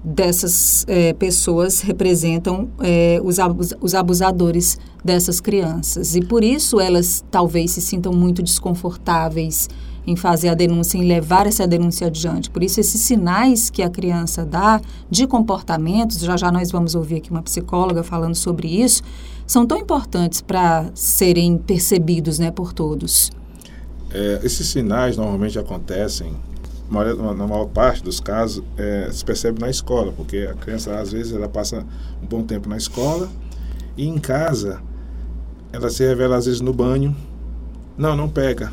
dessas 0.05 0.85
eh, 0.87 1.15
pessoas 1.15 1.81
representam 1.81 2.69
eh, 2.81 3.19
os, 3.25 3.39
abus 3.39 3.73
os 3.81 3.95
abusadores 3.95 4.79
dessas 5.03 5.41
crianças. 5.41 6.15
E 6.15 6.21
por 6.21 6.45
isso 6.45 6.79
elas 6.79 7.25
talvez 7.31 7.71
se 7.71 7.81
sintam 7.81 8.13
muito 8.13 8.43
desconfortáveis 8.43 9.67
em 10.07 10.17
fazer 10.17 10.49
a 10.49 10.55
denúncia, 10.55 10.99
em 10.99 11.07
levar 11.07 11.47
essa 11.47 11.67
denúncia 11.67 12.07
adiante. 12.07 12.51
Por 12.51 12.63
isso, 12.63 12.81
esses 12.81 13.01
sinais 13.01 13.71
que 13.71 13.83
a 13.83 13.89
criança 13.89 14.45
dá 14.45 14.81
de 15.11 15.27
comportamentos, 15.27 16.19
já 16.19 16.37
já 16.37 16.53
nós 16.53 16.71
vamos 16.71 16.95
ouvir 16.95 17.17
aqui 17.17 17.31
uma 17.31 17.43
psicóloga 17.43 18.03
falando 18.03 18.35
sobre 18.35 18.69
isso, 18.69 19.03
são 19.47 19.67
tão 19.67 19.79
importantes 19.79 20.41
para 20.41 20.91
serem 20.95 21.57
percebidos 21.59 22.39
né, 22.39 22.51
por 22.51 22.73
todos. 22.73 23.31
É, 24.11 24.41
esses 24.43 24.67
sinais 24.69 25.17
normalmente 25.17 25.59
acontecem, 25.59 26.35
na 26.91 27.47
maior 27.47 27.67
parte 27.67 28.03
dos 28.03 28.21
casos, 28.21 28.63
é, 28.77 29.09
se 29.11 29.25
percebe 29.25 29.61
na 29.61 29.69
escola, 29.69 30.13
porque 30.13 30.49
a 30.51 30.55
criança, 30.55 30.99
às 30.99 31.13
vezes, 31.13 31.33
ela 31.33 31.49
passa 31.49 31.85
um 32.23 32.27
bom 32.27 32.43
tempo 32.43 32.69
na 32.69 32.77
escola 32.77 33.29
e 33.97 34.07
em 34.07 34.19
casa 34.19 34.81
ela 35.73 35.91
se 35.91 36.07
revela, 36.07 36.37
às 36.37 36.47
vezes, 36.47 36.61
no 36.61 36.73
banho. 36.73 37.17
Não, 37.99 38.17
não 38.17 38.29
pega. 38.29 38.73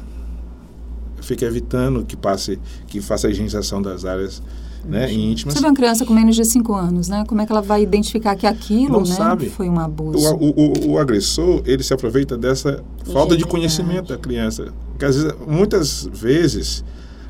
Fica 1.22 1.46
evitando 1.46 2.04
que 2.04 2.18
passe, 2.18 2.60
que 2.88 3.00
faça 3.00 3.28
a 3.28 3.32
higienização 3.32 3.82
das 3.82 4.04
áreas 4.06 4.42
né, 4.84 5.12
íntimas. 5.14 5.54
Você 5.54 5.62
vê 5.62 5.68
uma 5.68 5.74
criança 5.76 6.06
com 6.06 6.14
menos 6.14 6.36
de 6.36 6.44
5 6.44 6.74
anos, 6.74 7.08
né? 7.08 7.24
Como 7.28 7.40
é 7.40 7.46
que 7.46 7.52
ela 7.52 7.62
vai 7.62 7.84
identificar 7.84 8.36
que 8.36 8.48
aquilo 8.48 8.94
Não 8.94 9.00
né, 9.02 9.16
sabe. 9.16 9.50
foi 9.50 9.70
um 9.70 9.80
abuso? 9.80 10.18
O, 10.36 10.50
o, 10.50 10.54
o, 10.90 10.92
o 10.94 10.98
agressor, 11.00 11.62
ele 11.66 11.84
se 11.84 11.94
aproveita 11.94 12.36
dessa 12.38 12.84
falta 13.14 13.38
de 13.38 13.46
conhecimento 13.46 14.08
da 14.10 14.18
criança. 14.18 14.74
Porque, 14.92 15.06
às 15.06 15.16
vezes, 15.16 15.34
muitas 15.48 16.10
vezes 16.12 16.84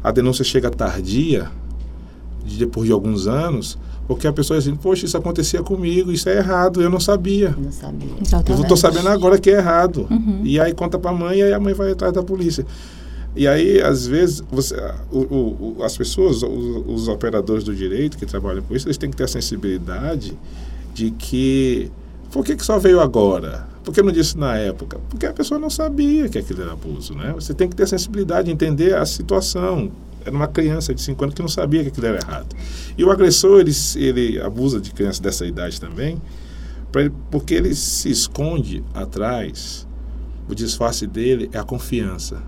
a 0.03 0.11
denúncia 0.11 0.43
chega 0.45 0.69
tardia, 0.71 1.49
de- 2.45 2.57
depois 2.57 2.87
de 2.87 2.93
alguns 2.93 3.27
anos, 3.27 3.77
porque 4.07 4.27
a 4.27 4.33
pessoa 4.33 4.57
diz 4.57 4.67
assim, 4.67 4.75
poxa, 4.77 5.05
isso 5.05 5.15
acontecia 5.17 5.61
comigo, 5.61 6.11
isso 6.11 6.27
é 6.29 6.37
errado, 6.37 6.81
eu 6.81 6.89
não 6.89 6.99
sabia. 6.99 7.53
Não 7.57 7.71
sabia. 7.71 8.09
Eu 8.09 8.21
Exatamente. 8.21 8.61
estou 8.63 8.77
sabendo 8.77 9.09
agora 9.09 9.37
que 9.37 9.49
é 9.49 9.57
errado. 9.57 10.07
Uhum. 10.09 10.41
E 10.43 10.59
aí 10.59 10.73
conta 10.73 10.97
para 10.97 11.11
a 11.11 11.13
mãe 11.13 11.39
e 11.39 11.43
aí 11.43 11.53
a 11.53 11.59
mãe 11.59 11.73
vai 11.73 11.91
atrás 11.91 12.13
da 12.13 12.23
polícia. 12.23 12.65
E 13.35 13.47
aí, 13.47 13.81
às 13.81 14.05
vezes, 14.05 14.43
você, 14.51 14.75
o, 15.11 15.19
o, 15.19 15.75
o- 15.79 15.83
as 15.83 15.95
pessoas, 15.95 16.43
os, 16.43 16.83
os 16.87 17.07
operadores 17.07 17.63
do 17.63 17.73
direito 17.73 18.17
que 18.17 18.25
trabalham 18.25 18.61
com 18.61 18.75
isso, 18.75 18.87
eles 18.87 18.97
têm 18.97 19.09
que 19.09 19.15
ter 19.15 19.23
a 19.23 19.27
sensibilidade 19.27 20.37
de 20.93 21.11
que. 21.11 21.89
Por 22.31 22.43
que, 22.45 22.55
que 22.55 22.65
só 22.65 22.77
veio 22.77 22.99
agora? 22.99 23.67
Por 23.83 23.93
que 23.93 24.01
não 24.01 24.11
disse 24.11 24.37
na 24.37 24.55
época? 24.57 24.99
Porque 25.09 25.25
a 25.25 25.33
pessoa 25.33 25.59
não 25.59 25.69
sabia 25.69 26.29
que 26.29 26.37
aquilo 26.37 26.61
era 26.61 26.73
abuso. 26.73 27.13
Né? 27.15 27.31
Você 27.33 27.53
tem 27.53 27.67
que 27.69 27.75
ter 27.75 27.87
sensibilidade 27.87 28.45
de 28.45 28.51
entender 28.53 28.95
a 28.95 29.05
situação. 29.05 29.91
Era 30.23 30.35
uma 30.35 30.47
criança 30.47 30.93
de 30.93 31.01
5 31.01 31.23
anos 31.23 31.33
que 31.35 31.41
não 31.41 31.49
sabia 31.49 31.81
que 31.83 31.87
aquilo 31.89 32.05
era 32.07 32.19
errado. 32.19 32.55
E 32.97 33.03
o 33.03 33.09
agressor, 33.11 33.59
ele, 33.59 33.71
ele 33.95 34.39
abusa 34.39 34.79
de 34.79 34.91
crianças 34.91 35.19
dessa 35.19 35.45
idade 35.45 35.81
também, 35.81 36.21
porque 37.31 37.53
ele 37.55 37.73
se 37.73 38.09
esconde 38.09 38.83
atrás. 38.93 39.87
O 40.47 40.53
disfarce 40.53 41.07
dele 41.07 41.49
é 41.53 41.57
a 41.57 41.63
confiança. 41.63 42.41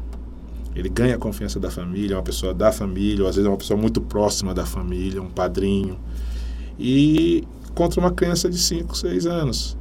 Ele 0.75 0.89
ganha 0.89 1.15
a 1.15 1.17
confiança 1.17 1.59
da 1.59 1.69
família, 1.69 2.15
é 2.15 2.17
uma 2.17 2.23
pessoa 2.23 2.53
da 2.53 2.71
família, 2.71 3.23
ou 3.23 3.29
às 3.29 3.35
vezes 3.35 3.47
é 3.47 3.49
uma 3.49 3.57
pessoa 3.57 3.79
muito 3.79 4.01
próxima 4.01 4.53
da 4.53 4.65
família, 4.65 5.21
um 5.21 5.29
padrinho. 5.29 5.99
E 6.79 7.43
contra 7.73 7.99
uma 7.99 8.11
criança 8.11 8.49
de 8.49 8.57
5, 8.57 8.97
6 8.97 9.25
anos. 9.25 9.77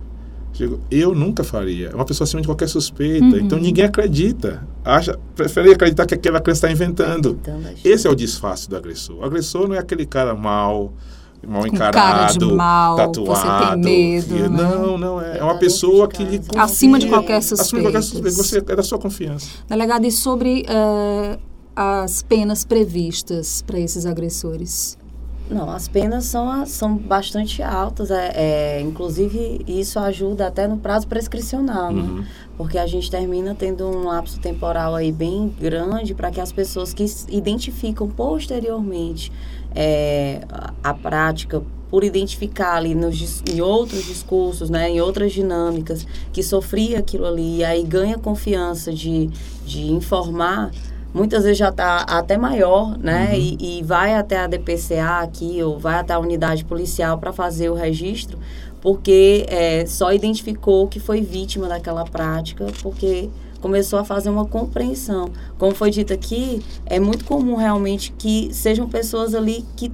Eu 0.90 1.14
nunca 1.14 1.42
faria. 1.42 1.88
É 1.88 1.94
uma 1.94 2.04
pessoa 2.04 2.26
acima 2.26 2.42
de 2.42 2.48
qualquer 2.48 2.68
suspeita. 2.68 3.24
Uhum. 3.24 3.38
Então 3.38 3.58
ninguém 3.58 3.84
acredita. 3.84 4.66
Acha, 4.84 5.18
prefere 5.34 5.72
acreditar 5.72 6.04
que 6.04 6.14
aquela 6.14 6.40
criança 6.40 6.66
está 6.66 6.72
inventando. 6.72 7.38
Então, 7.40 7.60
Esse 7.84 8.06
é 8.06 8.10
o 8.10 8.14
disfarce 8.14 8.68
do 8.68 8.76
agressor. 8.76 9.16
O 9.16 9.24
agressor 9.24 9.66
não 9.66 9.74
é 9.74 9.78
aquele 9.78 10.04
cara 10.04 10.34
mal, 10.34 10.92
mal 11.46 11.66
encarado, 11.66 11.92
cara 11.92 12.32
de 12.32 12.44
mal, 12.54 12.96
tatuado. 12.96 13.24
você 13.24 13.66
tem 13.66 13.76
medo, 13.78 14.36
e- 14.36 14.48
né? 14.48 14.48
Não, 14.48 14.98
não 14.98 15.20
é. 15.20 15.38
É 15.38 15.42
uma 15.44 15.58
pessoa 15.58 16.08
que 16.08 16.22
lhe 16.24 16.38
confia. 16.38 16.62
Acima 16.62 16.98
de 16.98 17.08
qualquer 17.08 17.36
Acima 17.36 17.56
de 17.56 17.80
qualquer 17.82 18.02
suspeita. 18.02 18.30
suspeita. 18.30 18.64
Você 18.64 18.72
é 18.72 18.76
da 18.76 18.82
sua 18.82 18.98
confiança. 18.98 19.46
Delegado, 19.68 20.04
e 20.04 20.12
sobre 20.12 20.64
eh, 20.68 21.38
as 21.74 22.22
penas 22.22 22.64
previstas 22.64 23.62
para 23.62 23.78
esses 23.78 24.06
agressores? 24.06 24.96
Não, 25.50 25.68
as 25.70 25.86
penas 25.86 26.24
são, 26.26 26.64
são 26.64 26.96
bastante 26.96 27.62
altas. 27.62 28.10
É, 28.10 28.32
é, 28.34 28.80
inclusive, 28.80 29.60
isso 29.66 29.98
ajuda 29.98 30.46
até 30.46 30.66
no 30.66 30.78
prazo 30.78 31.06
prescricional, 31.06 31.92
né? 31.92 32.00
Uhum. 32.02 32.24
Porque 32.56 32.78
a 32.78 32.86
gente 32.86 33.10
termina 33.10 33.54
tendo 33.54 33.86
um 33.86 34.04
lapso 34.04 34.38
temporal 34.40 34.94
aí 34.94 35.12
bem 35.12 35.54
grande 35.60 36.14
para 36.14 36.30
que 36.30 36.40
as 36.40 36.52
pessoas 36.52 36.94
que 36.94 37.04
identificam 37.28 38.08
posteriormente 38.08 39.30
é, 39.74 40.40
a, 40.82 40.94
prática 40.94 41.62
por 41.90 42.04
identificar 42.04 42.76
ali 42.76 42.94
nos, 42.94 43.42
em 43.50 43.60
outros 43.60 44.04
discursos, 44.04 44.70
né, 44.70 44.90
em 44.90 45.00
outras 45.00 45.32
dinâmicas, 45.32 46.06
que 46.32 46.42
sofria 46.42 46.98
aquilo 46.98 47.26
ali, 47.26 47.58
e 47.58 47.64
aí 47.64 47.82
ganha 47.82 48.16
confiança 48.16 48.92
de, 48.92 49.28
de 49.64 49.90
informar, 49.90 50.70
muitas 51.12 51.42
vezes 51.42 51.58
já 51.58 51.68
está 51.68 51.98
até 51.98 52.38
maior, 52.38 52.96
né, 52.98 53.30
uhum. 53.32 53.38
e, 53.38 53.78
e 53.78 53.82
vai 53.82 54.14
até 54.14 54.38
a 54.38 54.46
DPCA 54.46 55.20
aqui, 55.20 55.62
ou 55.62 55.78
vai 55.78 55.96
até 55.96 56.14
a 56.14 56.18
unidade 56.18 56.64
policial 56.64 57.18
para 57.18 57.32
fazer 57.32 57.68
o 57.68 57.74
registro, 57.74 58.38
porque 58.80 59.44
é, 59.48 59.84
só 59.86 60.12
identificou 60.12 60.88
que 60.88 60.98
foi 60.98 61.20
vítima 61.20 61.68
daquela 61.68 62.04
prática, 62.04 62.66
porque 62.82 63.28
começou 63.62 64.00
a 64.00 64.04
fazer 64.04 64.28
uma 64.28 64.44
compreensão. 64.44 65.30
Como 65.56 65.74
foi 65.74 65.90
dito 65.90 66.12
aqui, 66.12 66.60
é 66.84 67.00
muito 67.00 67.24
comum 67.24 67.54
realmente 67.54 68.12
que 68.18 68.52
sejam 68.52 68.88
pessoas 68.88 69.34
ali 69.34 69.64
que 69.76 69.90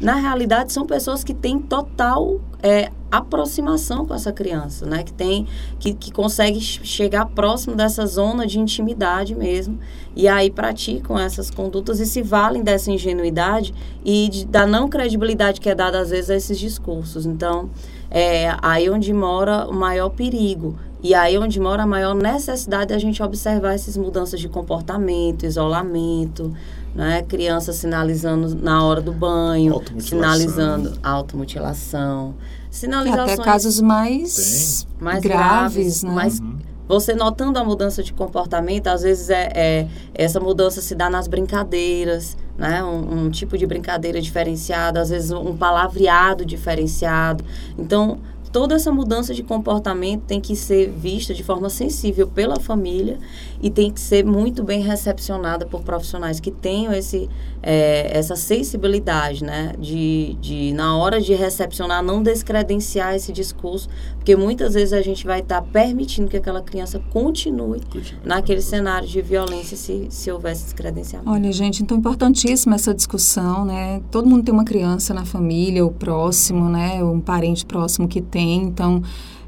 na 0.00 0.16
realidade 0.16 0.72
são 0.72 0.84
pessoas 0.84 1.22
que 1.22 1.32
têm 1.32 1.60
total 1.60 2.40
é, 2.60 2.90
aproximação 3.08 4.04
com 4.04 4.12
essa 4.12 4.32
criança, 4.32 4.84
né? 4.84 5.04
Que 5.04 5.12
tem, 5.12 5.46
que, 5.78 5.94
que 5.94 6.10
consegue 6.10 6.60
chegar 6.60 7.26
próximo 7.26 7.76
dessa 7.76 8.04
zona 8.04 8.44
de 8.44 8.58
intimidade 8.58 9.32
mesmo. 9.34 9.78
E 10.16 10.26
aí 10.26 10.50
praticam 10.50 11.16
essas 11.16 11.50
condutas 11.50 12.00
e 12.00 12.06
se 12.06 12.20
valem 12.20 12.64
dessa 12.64 12.90
ingenuidade 12.90 13.72
e 14.04 14.28
de, 14.28 14.44
da 14.44 14.66
não 14.66 14.88
credibilidade 14.88 15.60
que 15.60 15.68
é 15.68 15.74
dada 15.74 16.00
às 16.00 16.10
vezes 16.10 16.30
a 16.30 16.34
esses 16.34 16.58
discursos. 16.58 17.24
Então, 17.24 17.70
é 18.10 18.56
aí 18.60 18.90
onde 18.90 19.12
mora 19.12 19.68
o 19.68 19.72
maior 19.72 20.10
perigo. 20.10 20.74
E 21.02 21.14
aí 21.14 21.36
onde 21.36 21.58
mora 21.58 21.82
a 21.82 21.86
maior 21.86 22.14
necessidade 22.14 22.92
da 22.92 22.98
gente 22.98 23.20
observar 23.22 23.74
essas 23.74 23.96
mudanças 23.96 24.38
de 24.38 24.48
comportamento, 24.48 25.44
isolamento, 25.44 26.54
né? 26.94 27.22
Criança 27.22 27.72
sinalizando 27.72 28.54
na 28.54 28.84
hora 28.84 29.00
do 29.00 29.12
banho, 29.12 29.82
sinalizando 29.98 30.96
automutilação, 31.02 32.34
sinalizações 32.70 33.32
até 33.32 33.42
casos 33.42 33.80
mais, 33.80 34.86
mais 35.00 35.20
graves, 35.20 36.02
graves 36.02 36.02
né? 36.04 36.10
mais 36.10 36.38
uhum. 36.38 36.58
Você 36.88 37.14
notando 37.14 37.58
a 37.58 37.64
mudança 37.64 38.02
de 38.02 38.12
comportamento, 38.12 38.88
às 38.88 39.02
vezes 39.02 39.30
é, 39.30 39.50
é 39.54 39.88
essa 40.14 40.38
mudança 40.38 40.82
se 40.82 40.94
dá 40.94 41.08
nas 41.08 41.26
brincadeiras, 41.26 42.36
né? 42.58 42.84
Um, 42.84 43.24
um, 43.24 43.30
tipo 43.30 43.56
de 43.56 43.66
brincadeira 43.66 44.20
diferenciada, 44.20 45.00
às 45.00 45.08
vezes 45.08 45.30
um 45.30 45.56
palavreado 45.56 46.44
diferenciado. 46.44 47.44
Então, 47.78 48.18
toda 48.52 48.74
essa 48.74 48.92
mudança 48.92 49.32
de 49.34 49.42
comportamento 49.42 50.24
tem 50.24 50.40
que 50.40 50.54
ser 50.54 50.90
vista 50.90 51.32
de 51.32 51.42
forma 51.42 51.70
sensível 51.70 52.28
pela 52.28 52.60
família 52.60 53.18
e 53.62 53.70
tem 53.70 53.90
que 53.90 54.00
ser 54.00 54.24
muito 54.24 54.62
bem 54.62 54.82
recepcionada 54.82 55.64
por 55.64 55.82
profissionais 55.82 56.38
que 56.38 56.50
tenham 56.50 56.92
esse, 56.92 57.30
é, 57.62 58.10
essa 58.16 58.36
sensibilidade, 58.36 59.42
né? 59.42 59.72
De, 59.78 60.36
de, 60.40 60.72
na 60.72 60.96
hora 60.96 61.20
de 61.20 61.32
recepcionar, 61.32 62.02
não 62.02 62.22
descredenciar 62.22 63.14
esse 63.14 63.32
discurso, 63.32 63.88
porque 64.16 64.36
muitas 64.36 64.74
vezes 64.74 64.92
a 64.92 65.00
gente 65.00 65.24
vai 65.26 65.40
estar 65.40 65.62
tá 65.62 65.66
permitindo 65.72 66.28
que 66.28 66.36
aquela 66.36 66.60
criança 66.60 67.00
continue 67.10 67.80
naquele 68.24 68.60
cenário 68.60 69.08
de 69.08 69.22
violência 69.22 69.76
se, 69.76 70.08
se 70.10 70.30
houvesse 70.30 70.64
descredenciamento. 70.64 71.30
Olha, 71.30 71.50
gente, 71.52 71.82
então 71.82 71.96
importantíssima 71.96 72.74
essa 72.74 72.92
discussão, 72.92 73.64
né? 73.64 74.02
Todo 74.10 74.28
mundo 74.28 74.44
tem 74.44 74.52
uma 74.52 74.64
criança 74.64 75.14
na 75.14 75.24
família, 75.24 75.86
o 75.86 75.90
próximo, 75.90 76.68
né? 76.68 77.02
Um 77.02 77.20
parente 77.20 77.64
próximo 77.64 78.06
que 78.06 78.20
tem 78.20 78.42
tem. 78.42 78.64
Então, 78.64 79.02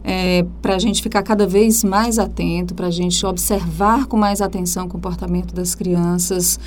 é, 0.04 0.44
para 0.60 0.76
a 0.76 0.78
gente 0.78 1.02
ficar 1.02 1.22
cada 1.22 1.46
vez 1.46 1.82
mais 1.82 2.18
atento, 2.18 2.74
para 2.74 2.88
a 2.88 2.90
gente 2.90 3.24
observar 3.24 4.04
com 4.04 4.18
mais 4.18 4.42
atenção 4.42 4.84
o 4.84 4.88
comportamento 4.88 5.54
das 5.54 5.74
crianças, 5.74 6.60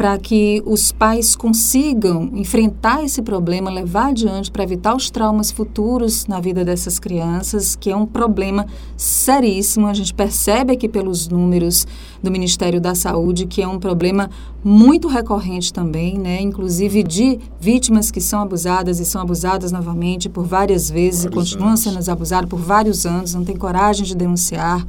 para 0.00 0.16
que 0.16 0.62
os 0.64 0.90
pais 0.90 1.36
consigam 1.36 2.30
enfrentar 2.32 3.04
esse 3.04 3.20
problema, 3.20 3.70
levar 3.70 4.06
adiante 4.06 4.50
para 4.50 4.62
evitar 4.62 4.96
os 4.96 5.10
traumas 5.10 5.50
futuros 5.50 6.26
na 6.26 6.40
vida 6.40 6.64
dessas 6.64 6.98
crianças, 6.98 7.76
que 7.76 7.90
é 7.90 7.94
um 7.94 8.06
problema 8.06 8.64
seríssimo. 8.96 9.86
A 9.86 9.92
gente 9.92 10.14
percebe 10.14 10.72
aqui 10.72 10.88
pelos 10.88 11.28
números 11.28 11.86
do 12.22 12.30
Ministério 12.30 12.80
da 12.80 12.94
Saúde 12.94 13.44
que 13.44 13.60
é 13.60 13.68
um 13.68 13.78
problema 13.78 14.30
muito 14.64 15.06
recorrente 15.06 15.70
também, 15.70 16.16
né? 16.16 16.40
Inclusive 16.40 17.02
de 17.02 17.38
vítimas 17.60 18.10
que 18.10 18.22
são 18.22 18.40
abusadas 18.40 19.00
e 19.00 19.04
são 19.04 19.20
abusadas 19.20 19.70
novamente 19.70 20.30
por 20.30 20.46
várias 20.46 20.88
vezes 20.88 21.24
vários 21.24 21.32
e 21.32 21.36
continuam 21.36 21.68
anos. 21.68 21.80
sendo 21.80 22.10
abusadas 22.10 22.48
por 22.48 22.58
vários 22.58 23.04
anos, 23.04 23.34
não 23.34 23.44
tem 23.44 23.54
coragem 23.54 24.06
de 24.06 24.14
denunciar 24.14 24.82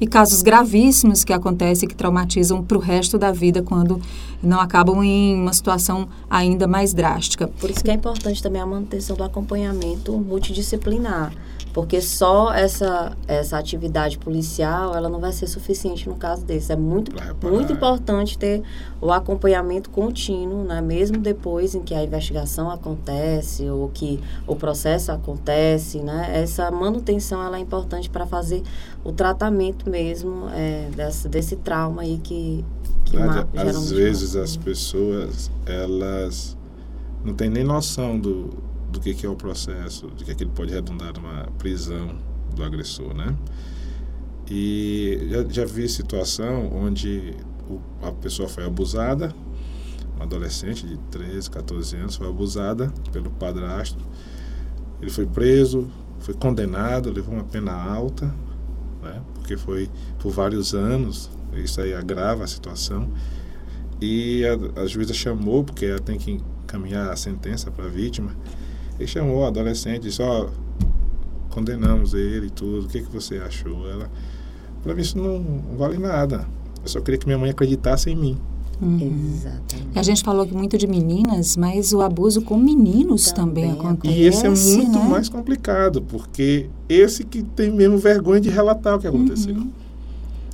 e 0.00 0.06
casos 0.06 0.42
gravíssimos 0.42 1.24
que 1.24 1.32
acontecem 1.32 1.88
que 1.88 1.94
traumatizam 1.94 2.62
para 2.62 2.76
o 2.76 2.80
resto 2.80 3.18
da 3.18 3.32
vida 3.32 3.62
quando 3.62 4.00
não 4.42 4.60
acabam 4.60 5.02
em 5.02 5.34
uma 5.34 5.52
situação 5.52 6.08
ainda 6.28 6.66
mais 6.66 6.92
drástica. 6.92 7.48
Por 7.60 7.70
isso 7.70 7.82
que 7.82 7.90
é 7.90 7.94
importante 7.94 8.42
também 8.42 8.60
a 8.60 8.66
manutenção 8.66 9.16
do 9.16 9.24
acompanhamento 9.24 10.12
multidisciplinar 10.12 11.32
porque 11.76 12.00
só 12.00 12.54
essa 12.54 13.14
essa 13.28 13.58
atividade 13.58 14.16
policial 14.16 14.96
ela 14.96 15.10
não 15.10 15.20
vai 15.20 15.30
ser 15.30 15.46
suficiente 15.46 16.08
no 16.08 16.14
caso 16.14 16.42
desse. 16.42 16.72
É 16.72 16.76
muito 16.76 17.12
muito 17.42 17.70
importante 17.70 18.38
ter 18.38 18.62
o 18.98 19.12
acompanhamento 19.12 19.90
contínuo 19.90 20.64
né? 20.64 20.80
Mesmo 20.80 21.18
depois 21.18 21.74
em 21.74 21.82
que 21.82 21.94
a 21.94 22.02
investigação 22.02 22.70
acontece 22.70 23.68
ou 23.68 23.90
que 23.90 24.18
o 24.46 24.56
processo 24.56 25.12
acontece 25.12 26.00
né? 26.00 26.30
Essa 26.32 26.70
manutenção 26.70 27.42
ela 27.42 27.58
é 27.58 27.60
importante 27.60 28.08
para 28.08 28.24
fazer 28.24 28.62
o 29.04 29.12
tratamento 29.12 29.90
mesmo 29.90 30.48
é, 30.54 30.88
desse, 30.96 31.28
desse 31.28 31.56
trauma 31.56 32.00
aí 32.00 32.16
que, 32.24 32.64
que 33.04 33.18
às 33.18 33.90
vezes 33.90 34.34
as 34.34 34.56
pessoas 34.56 35.50
elas 35.66 36.56
não 37.22 37.34
têm 37.34 37.50
nem 37.50 37.64
noção 37.64 38.18
do 38.18 38.64
do 38.96 39.00
que, 39.00 39.14
que 39.14 39.26
é 39.26 39.28
o 39.28 39.36
processo, 39.36 40.10
de 40.16 40.24
que 40.24 40.32
aquilo 40.32 40.50
pode 40.50 40.72
redundar 40.72 41.12
numa 41.14 41.44
prisão 41.58 42.16
do 42.54 42.64
agressor, 42.64 43.14
né? 43.14 43.36
E 44.50 45.28
já, 45.30 45.44
já 45.44 45.64
vi 45.64 45.88
situação 45.88 46.70
onde 46.72 47.34
o, 47.68 47.80
a 48.02 48.10
pessoa 48.12 48.48
foi 48.48 48.64
abusada, 48.64 49.34
uma 50.14 50.24
adolescente 50.24 50.86
de 50.86 50.96
13, 51.10 51.50
14 51.50 51.96
anos 51.96 52.16
foi 52.16 52.26
abusada 52.26 52.92
pelo 53.12 53.30
padrasto. 53.30 54.02
Ele 55.00 55.10
foi 55.10 55.26
preso, 55.26 55.90
foi 56.20 56.32
condenado, 56.32 57.10
levou 57.10 57.34
uma 57.34 57.44
pena 57.44 57.72
alta, 57.72 58.34
né? 59.02 59.20
porque 59.34 59.58
foi 59.58 59.90
por 60.18 60.30
vários 60.32 60.74
anos, 60.74 61.30
isso 61.54 61.80
aí 61.80 61.92
agrava 61.92 62.44
a 62.44 62.46
situação. 62.46 63.10
E 64.00 64.42
a, 64.46 64.82
a 64.82 64.86
juíza 64.86 65.12
chamou, 65.12 65.64
porque 65.64 65.84
ela 65.84 66.00
tem 66.00 66.16
que 66.16 66.40
encaminhar 66.64 67.10
a 67.10 67.16
sentença 67.16 67.70
para 67.70 67.84
a 67.84 67.88
vítima, 67.88 68.34
ele 68.98 69.06
chamou 69.06 69.44
a 69.44 69.48
adolescente 69.48 70.04
e 70.04 70.08
disse, 70.08 70.22
ó, 70.22 70.48
condenamos 71.50 72.14
ele 72.14 72.46
e 72.46 72.50
tudo, 72.50 72.86
o 72.86 72.88
que, 72.88 73.00
que 73.00 73.10
você 73.12 73.36
achou? 73.38 73.88
Ela, 73.88 74.10
para 74.82 74.94
mim 74.94 75.00
isso 75.00 75.18
não 75.18 75.76
vale 75.76 75.98
nada. 75.98 76.46
Eu 76.82 76.88
só 76.88 77.00
queria 77.00 77.18
que 77.18 77.26
minha 77.26 77.38
mãe 77.38 77.50
acreditasse 77.50 78.10
em 78.10 78.16
mim. 78.16 78.38
Uhum. 78.80 79.32
Exatamente. 79.32 79.98
A 79.98 80.02
gente 80.02 80.22
falou 80.22 80.46
muito 80.46 80.76
de 80.76 80.86
meninas, 80.86 81.56
mas 81.56 81.92
o 81.92 82.02
abuso 82.02 82.42
com 82.42 82.58
meninos 82.58 83.32
também, 83.32 83.64
também 83.64 83.80
acontece. 83.80 84.14
E 84.14 84.22
esse 84.22 84.46
é 84.46 84.50
muito 84.50 84.98
né? 84.98 85.08
mais 85.08 85.28
complicado, 85.28 86.02
porque 86.02 86.68
esse 86.88 87.24
que 87.24 87.42
tem 87.42 87.70
mesmo 87.70 87.96
vergonha 87.96 88.40
de 88.40 88.50
relatar 88.50 88.96
o 88.96 88.98
que 88.98 89.06
aconteceu. 89.06 89.54
Uhum. 89.54 89.70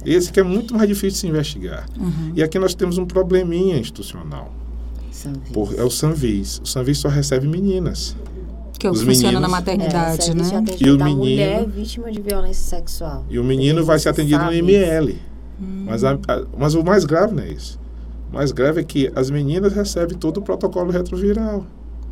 Esse 0.04 0.32
que 0.32 0.40
é 0.40 0.42
muito 0.42 0.74
mais 0.74 0.88
difícil 0.88 1.10
de 1.10 1.18
se 1.18 1.26
investigar. 1.26 1.86
Uhum. 1.98 2.32
E 2.34 2.42
aqui 2.42 2.58
nós 2.58 2.74
temos 2.74 2.98
um 2.98 3.04
probleminha 3.04 3.76
institucional. 3.76 4.52
Por, 5.52 5.74
é 5.78 5.84
o 5.84 5.90
Sanvis. 5.90 6.60
O 6.64 6.66
Sanvis 6.66 6.98
só 6.98 7.08
recebe 7.08 7.46
meninas 7.46 8.16
que 8.82 8.88
Os 8.88 9.02
funciona 9.02 9.28
meninos, 9.28 9.42
na 9.42 9.48
maternidade, 9.48 10.30
é, 10.30 10.34
né? 10.34 10.64
E 10.80 10.90
o 10.90 10.98
menino, 10.98 11.16
mulher 11.16 11.66
vítima 11.68 12.10
de 12.10 12.20
violência 12.20 12.78
sexual. 12.78 13.24
E 13.30 13.38
o 13.38 13.44
menino 13.44 13.84
vai 13.84 13.96
ser 14.00 14.08
atendido 14.08 14.44
no 14.44 14.52
ML. 14.52 15.20
Hum. 15.60 15.84
Mas, 15.86 16.02
a, 16.02 16.14
a, 16.14 16.42
mas 16.58 16.74
o 16.74 16.82
mais 16.82 17.04
grave 17.04 17.32
não 17.32 17.44
é 17.44 17.48
isso. 17.48 17.78
O 18.30 18.34
mais 18.34 18.50
grave 18.50 18.80
é 18.80 18.84
que 18.84 19.12
as 19.14 19.30
meninas 19.30 19.72
recebem 19.72 20.18
todo 20.18 20.38
o 20.38 20.42
protocolo 20.42 20.90
retroviral. 20.90 21.64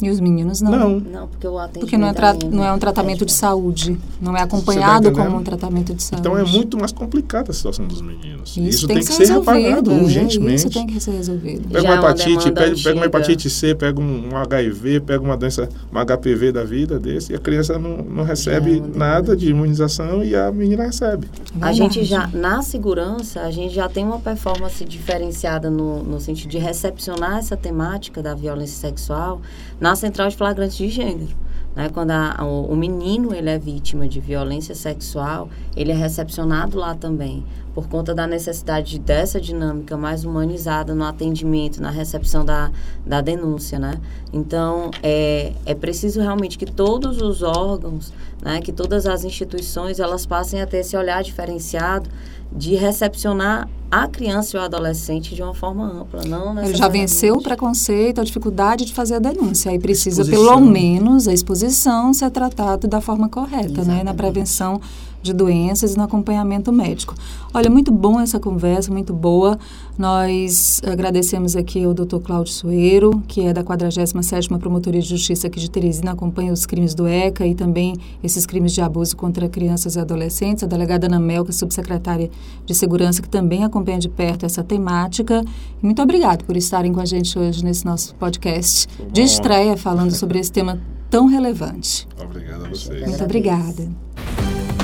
E 0.03 0.11
os 0.11 0.21
meninos 0.21 0.61
não? 0.61 0.71
Não. 0.71 1.01
Não, 1.01 1.29
porque 1.29 1.47
o 1.47 1.59
atendimento... 1.59 1.81
Porque 1.81 1.99
não 1.99 2.09
é, 2.09 2.13
tra 2.13 2.37
não 2.51 2.65
é 2.65 2.73
um 2.73 2.79
tratamento 2.79 3.27
de 3.27 3.33
saúde. 3.33 3.99
Não 4.21 4.37
é 4.37 4.43
acompanhado 4.43 5.11
tá 5.11 5.25
como 5.25 5.39
um 5.39 5.43
tratamento 5.43 5.95
de 5.95 6.03
saúde. 6.03 6.21
Então 6.21 6.39
é 6.39 6.45
muito 6.45 6.79
mais 6.79 6.93
complicada 6.93 7.51
a 7.51 7.55
situação 7.55 7.87
dos 7.87 8.01
meninos. 8.01 8.51
Isso, 8.51 8.61
isso 8.61 8.87
tem, 8.87 8.97
tem, 8.97 9.07
que 9.07 9.13
ser, 9.13 9.27
ser 9.27 9.33
reparado 9.35 9.91
é, 9.91 9.95
urgentemente. 9.95 10.55
Isso 10.55 10.71
tem 10.71 10.87
que 10.87 11.01
ser 11.01 11.13
resolvido. 11.13 11.69
Pega 11.69 11.85
uma 11.85 11.95
é 11.95 11.99
hepatite, 11.99 12.53
pega, 12.53 12.77
pega, 12.83 12.97
uma 12.97 13.07
hepatite 13.07 13.51
C, 13.51 13.75
pega 13.75 14.01
um, 14.01 14.37
HIV, 14.37 15.01
pega 15.01 15.23
uma 15.23 15.37
doença, 15.37 15.69
uma 15.91 16.05
HPV 16.05 16.53
da 16.53 16.65
vida 16.65 16.99
desse, 16.99 17.33
e 17.33 17.37
a 17.37 17.39
criança 17.39 17.79
não, 17.79 17.99
não 17.99 18.25
recebe 18.25 18.79
é 18.79 18.99
nada 18.99 19.37
de 19.37 19.51
imunização 19.51 20.23
e 20.25 20.35
a 20.35 20.51
menina 20.51 20.85
recebe. 20.85 21.29
É 21.61 21.65
a 21.65 21.73
gente 21.73 22.05
já, 22.05 22.27
na 22.29 22.63
segurança, 22.63 23.43
a 23.43 23.51
gente 23.51 23.75
já 23.75 23.89
tem 23.89 24.05
uma 24.05 24.19
performance 24.19 24.85
diferenciada 24.85 25.71
no, 25.71 26.03
no 26.03 26.21
sentido 26.21 26.51
de 26.51 26.59
recepcionar 26.59 27.39
essa 27.39 27.57
temática 27.57 28.23
da 28.23 28.35
violência 28.35 28.77
sexual 28.77 29.41
na 29.81 29.90
na 29.91 29.97
central 29.97 30.29
de 30.29 30.37
flagrantes 30.37 30.77
de 30.77 30.89
gênero. 30.89 31.37
Né? 31.75 31.89
Quando 31.89 32.13
a, 32.13 32.45
o, 32.45 32.77
menino 32.77 33.35
ele 33.35 33.51
é 33.51 33.59
vítima 33.59 34.07
de 34.07 34.21
violência 34.21 34.73
sexual, 34.73 35.49
ele 35.77 35.91
é 35.91 35.95
recepcionado 35.95 36.79
lá 36.79 36.95
também, 36.95 37.45
por 37.75 37.89
conta 37.89 38.15
da 38.15 38.25
necessidade 38.25 39.01
dessa 39.01 39.41
dinâmica 39.41 39.97
mais 39.97 40.25
humanizada 40.25 40.95
no 40.95 41.03
atendimento, 41.03 41.83
na 41.83 41.91
recepção 41.91 42.45
da, 42.45 42.71
da 43.05 43.21
denúncia. 43.21 43.81
Né? 43.81 44.01
Então, 44.33 44.93
é, 45.03 45.55
é 45.67 45.75
preciso 45.75 46.21
realmente 46.21 46.57
que 46.57 46.67
todos 46.67 47.21
os 47.21 47.43
órgãos, 47.43 48.13
né, 48.41 48.61
que 48.61 48.71
todas 48.71 49.07
as 49.07 49.25
instituições, 49.25 49.99
elas 49.99 50.25
passem 50.25 50.63
a 50.63 50.67
ter 50.69 50.79
esse 50.79 50.97
olhar 50.97 51.21
diferenciado 51.25 52.09
de 52.53 52.77
recepcionar 52.77 53.69
a 53.91 54.07
criança 54.07 54.57
e 54.57 54.61
o 54.61 54.63
adolescente 54.63 55.35
de 55.35 55.43
uma 55.43 55.53
forma 55.53 55.85
ampla, 55.85 56.25
não 56.25 56.57
Ele 56.63 56.77
já 56.77 56.87
venceu 56.87 57.35
o 57.35 57.43
preconceito, 57.43 58.21
a 58.21 58.25
dificuldade 58.25 58.85
de 58.85 58.95
fazer 58.95 59.17
a 59.17 59.19
denúncia. 59.19 59.71
Aí 59.71 59.79
precisa, 59.79 60.25
pelo 60.25 60.61
menos, 60.61 61.27
a 61.27 61.33
exposição 61.33 62.15
ser 62.15 62.31
tratado 62.31 62.87
da 62.87 63.01
forma 63.01 63.29
correta, 63.29 63.67
Exatamente. 63.67 63.89
né? 63.89 64.05
Na 64.05 64.15
prevenção 64.15 64.81
de 65.23 65.33
doenças 65.33 65.95
e 65.95 65.97
no 65.99 66.05
acompanhamento 66.05 66.73
médico. 66.73 67.15
Olha, 67.53 67.69
muito 67.69 67.93
bom 67.93 68.21
essa 68.21 68.41
conversa, 68.41 68.91
muito 68.91 69.13
boa. 69.13 69.59
Nós 69.99 70.81
agradecemos 70.87 71.57
aqui 71.57 71.85
ao 71.85 71.93
Dr. 71.93 72.19
Cláudio 72.25 72.53
Soeiro, 72.53 73.23
que 73.29 73.43
é 73.43 73.53
da 73.53 73.63
47ª 73.63 74.59
Promotoria 74.59 75.01
de 75.01 75.09
Justiça 75.09 75.47
aqui 75.47 75.61
de 75.61 75.71
Teresina, 75.71 76.13
acompanha 76.13 76.53
os 76.53 76.65
crimes 76.65 76.95
do 76.95 77.07
ECA 77.07 77.47
e 77.47 77.55
também 77.55 77.97
esses 78.23 78.47
crimes 78.47 78.73
de 78.73 78.81
abuso 78.81 79.15
contra 79.17 79.49
crianças 79.49 79.97
e 79.97 80.01
adolescentes. 80.01 80.65
A 80.65 80.67
delegada 80.67 81.07
Ana 81.07 81.21
Melka, 81.21 81.53
subsecretária 81.53 82.31
de 82.65 82.75
Segurança, 82.75 83.21
que 83.21 83.29
também 83.29 83.63
acompanha 83.63 83.80
de 83.99 84.09
perto 84.09 84.47
essa 84.47 84.63
temática. 84.63 85.45
muito 85.83 86.01
obrigado 86.03 86.45
por 86.45 86.57
estarem 86.57 86.93
com 86.93 87.01
a 87.01 87.05
gente 87.05 87.39
hoje 87.39 87.65
nesse 87.65 87.85
nosso 87.85 88.15
podcast 88.15 88.89
de 89.11 89.23
estreia, 89.23 89.77
falando 89.77 90.15
sobre 90.15 90.39
esse 90.39 90.53
tema 90.53 90.81
tão 91.11 91.27
relevante. 91.27 92.07
Obrigado 92.23 92.67
a 92.67 92.69
vocês. 92.69 93.07
Muito 93.09 93.25
obrigada. 93.25 93.89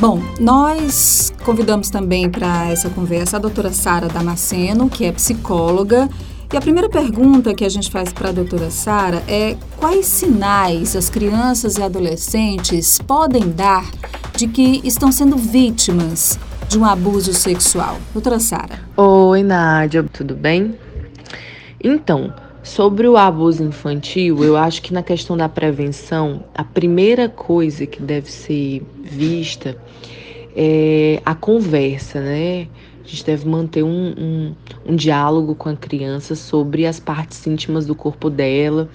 Bom, 0.01 0.21
nós 0.39 1.33
convidamos 1.43 1.89
também 1.89 2.29
para 2.29 2.71
essa 2.71 2.91
conversa 2.91 3.39
a 3.39 3.41
doutora 3.41 3.73
Sara 3.73 4.09
Damasceno, 4.09 4.91
que 4.91 5.07
é 5.07 5.13
psicóloga. 5.13 6.09
E 6.53 6.57
a 6.57 6.61
primeira 6.61 6.89
pergunta 6.89 7.55
que 7.55 7.65
a 7.65 7.69
gente 7.69 7.91
faz 7.91 8.13
para 8.13 8.29
a 8.29 8.33
doutora 8.33 8.71
Sara 8.71 9.23
é 9.27 9.57
quais 9.77 10.07
sinais 10.07 10.95
as 10.95 11.09
crianças 11.09 11.77
e 11.77 11.83
adolescentes 11.83 12.99
podem 12.99 13.51
dar 13.51 13.91
de 14.37 14.47
que 14.47 14.81
estão 14.85 15.11
sendo 15.11 15.37
vítimas 15.37 16.39
de 16.69 16.79
um 16.79 16.85
abuso 16.85 17.33
sexual? 17.33 17.99
Doutora 18.13 18.39
Sara. 18.41 18.81
Oi, 18.97 19.43
Nádia, 19.43 20.03
tudo 20.03 20.35
bem? 20.35 20.77
Então, 21.83 22.33
Sobre 22.67 23.07
o 23.07 23.17
abuso 23.17 23.63
infantil, 23.63 24.43
eu 24.43 24.57
acho 24.57 24.83
que 24.83 24.93
na 24.93 25.01
questão 25.01 25.37
da 25.37 25.49
prevenção, 25.49 26.43
a 26.53 26.65
primeira 26.65 27.29
coisa 27.29 27.87
que 27.87 28.03
deve 28.03 28.29
ser 28.29 28.83
vista 29.01 29.77
é 30.55 31.23
a 31.25 31.33
conversa, 31.33 32.21
né? 32.21 32.67
A 33.05 33.09
gente 33.09 33.25
deve 33.25 33.49
manter 33.49 33.85
um, 33.85 34.15
um, 34.19 34.55
um, 34.85 34.97
diálogo 34.97 35.55
com 35.55 35.69
a 35.69 35.77
criança 35.77 36.35
sobre 36.35 36.87
as 36.87 36.99
partes 36.99 37.47
íntimas 37.47 37.87
do 37.87 37.95
corpo 37.95 38.29
dela, 38.29 38.89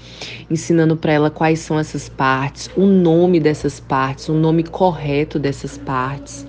ensinando 0.50 0.98
para 0.98 1.14
ela 1.14 1.30
quais 1.30 1.60
são 1.60 1.80
essas 1.80 2.10
partes, 2.10 2.70
o 2.76 2.86
nome 2.86 3.40
dessas 3.40 3.80
partes, 3.80 4.28
o 4.28 4.34
nome 4.34 4.64
correto 4.64 5.40
dessas 5.40 5.78
partes, 5.78 6.46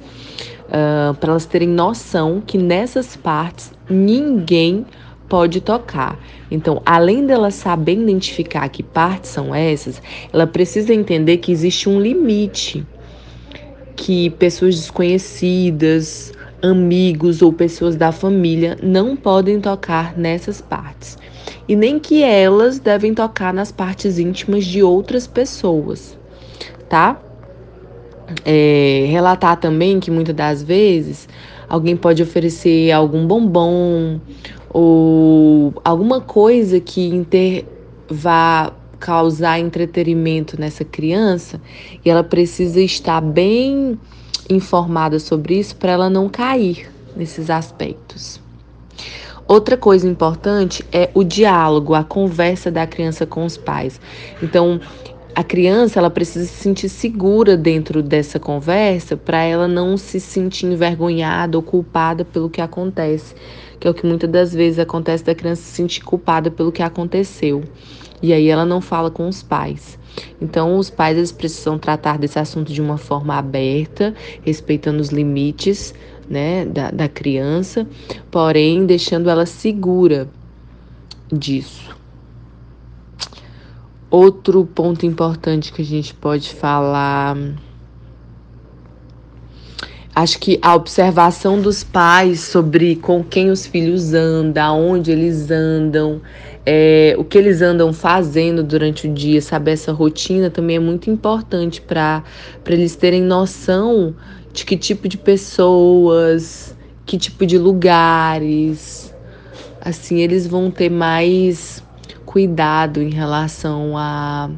uh, 0.73 1.15
para 1.15 1.31
elas 1.31 1.45
terem 1.45 1.69
noção 1.69 2.43
que 2.45 2.57
nessas 2.57 3.15
partes 3.15 3.73
ninguém 3.89 4.87
pode 5.29 5.61
tocar. 5.61 6.19
Então, 6.51 6.83
além 6.85 7.27
dela 7.27 7.51
saber 7.51 7.93
identificar 7.93 8.69
que 8.69 8.83
partes 8.83 9.31
são 9.31 9.55
essas, 9.55 10.03
ela 10.33 10.47
precisa 10.47 10.93
entender 10.93 11.39
que 11.39 11.53
existe 11.53 11.89
um 11.89 12.01
limite 12.01 12.85
que 13.95 14.31
pessoas 14.31 14.75
desconhecidas, 14.75 16.33
amigos 16.63 17.43
ou 17.43 17.53
pessoas 17.53 17.97
da 17.97 18.13
família 18.13 18.79
não 18.83 19.17
podem 19.17 19.61
tocar 19.61 20.17
nessas 20.17 20.61
partes. 20.61 21.19
E 21.69 21.75
nem 21.75 21.99
que 21.99 22.23
elas 22.23 22.79
devem 22.79 23.15
tocar 23.15 23.53
nas 23.53 23.73
partes 23.73 24.19
íntimas 24.19 24.65
de 24.65 24.83
outras 24.83 25.27
pessoas, 25.27 26.19
tá? 26.89 27.21
É, 28.45 29.07
relatar 29.09 29.59
também 29.59 30.01
que 30.01 30.11
muitas 30.11 30.35
das 30.35 30.63
vezes 30.63 31.29
alguém 31.69 31.97
pode 31.97 32.23
oferecer 32.23 32.91
algum 32.93 33.27
bombom 33.27 34.21
ou 34.71 35.75
alguma 35.85 36.21
coisa 36.21 36.81
que 36.81 37.07
inter... 37.07 37.65
vá 38.09 38.73
causar 39.03 39.59
entretenimento 39.59 40.59
nessa 40.61 40.85
criança 40.85 41.61
e 42.05 42.09
ela 42.09 42.23
precisa 42.23 42.81
estar 42.81 43.21
bem 43.21 43.99
informada 44.49 45.19
sobre 45.19 45.59
isso 45.59 45.75
para 45.75 45.91
ela 45.91 46.09
não 46.09 46.29
cair 46.29 46.89
nesses 47.17 47.51
aspectos. 47.51 48.41
Outra 49.47 49.77
coisa 49.77 50.09
importante 50.09 50.85
é 50.93 51.11
o 51.15 51.25
diálogo, 51.25 51.95
a 51.95 52.05
conversa 52.05 52.71
da 52.71 52.87
criança 52.87 53.27
com 53.27 53.45
os 53.45 53.57
pais. 53.57 54.01
Então, 54.41 54.81
a 55.35 55.45
criança 55.45 55.99
ela 55.99 56.11
precisa 56.11 56.45
se 56.47 56.55
sentir 56.55 56.89
segura 56.89 57.57
dentro 57.57 58.03
dessa 58.03 58.39
conversa 58.39 59.17
para 59.17 59.43
ela 59.43 59.67
não 59.67 59.97
se 59.97 60.21
sentir 60.21 60.67
envergonhada 60.67 61.57
ou 61.57 61.63
culpada 61.63 62.25
pelo 62.25 62.51
que 62.51 62.61
acontece 62.61 63.35
que 63.83 63.89
é 63.89 63.91
o 63.91 63.95
que 63.95 64.07
muitas 64.07 64.31
das 64.31 64.55
vezes 64.55 64.79
acontece 64.79 65.25
da 65.25 65.35
criança 65.35 65.61
se 65.63 65.73
sentir 65.73 66.05
culpada 66.05 66.53
pelo 66.53 66.71
que 66.71 66.85
aconteceu. 66.85 67.65
E 68.23 68.33
aí 68.33 68.47
ela 68.47 68.65
não 68.65 68.81
fala 68.81 69.11
com 69.11 69.27
os 69.27 69.43
pais. 69.43 69.99
Então, 70.41 70.79
os 70.79 70.89
pais 70.89 71.17
eles 71.17 71.33
precisam 71.33 71.77
tratar 71.77 72.17
desse 72.17 72.39
assunto 72.39 72.73
de 72.73 72.81
uma 72.81 72.97
forma 72.97 73.35
aberta, 73.37 74.15
respeitando 74.47 75.01
os 75.01 75.09
limites 75.09 75.93
né, 76.31 76.65
da, 76.65 76.93
da 76.93 77.09
criança, 77.09 77.85
porém 78.31 78.87
deixando 78.87 79.29
ela 79.29 79.47
segura 79.47 80.29
disso. 81.33 82.02
Outro 84.13 84.67
ponto 84.67 85.07
importante 85.07 85.73
que 85.73 85.81
a 85.81 85.85
gente 85.85 86.13
pode 86.13 86.55
falar 86.55 87.35
Acho 90.15 90.39
que 90.39 90.59
a 90.61 90.75
observação 90.75 91.59
dos 91.59 91.83
pais 91.83 92.41
sobre 92.41 92.97
com 92.97 93.25
quem 93.25 93.51
os 93.51 93.67
filhos 93.67 94.13
andam, 94.13 94.63
aonde 94.63 95.11
eles 95.11 95.51
andam, 95.51 96.21
é, 96.67 97.15
o 97.17 97.25
que 97.25 97.39
eles 97.39 97.63
andam 97.63 97.91
fazendo 97.95 98.63
durante 98.63 99.09
o 99.09 99.15
dia, 99.15 99.41
saber 99.41 99.71
essa 99.71 99.91
rotina 99.91 100.51
também 100.51 100.77
é 100.77 100.79
muito 100.79 101.09
importante 101.09 101.81
para 101.81 102.23
eles 102.67 102.95
terem 102.95 103.23
noção 103.23 104.15
de 104.53 104.67
que 104.67 104.77
tipo 104.77 105.09
de 105.09 105.17
pessoas, 105.17 106.77
que 107.07 107.17
tipo 107.17 107.47
de 107.47 107.57
lugares. 107.57 109.15
Assim, 109.81 110.21
eles 110.21 110.47
vão 110.47 110.71
ter 110.71 110.91
mais 110.91 111.83
cuidado 112.33 113.03
em 113.03 113.11
relação 113.11 113.97
a, 113.97 114.49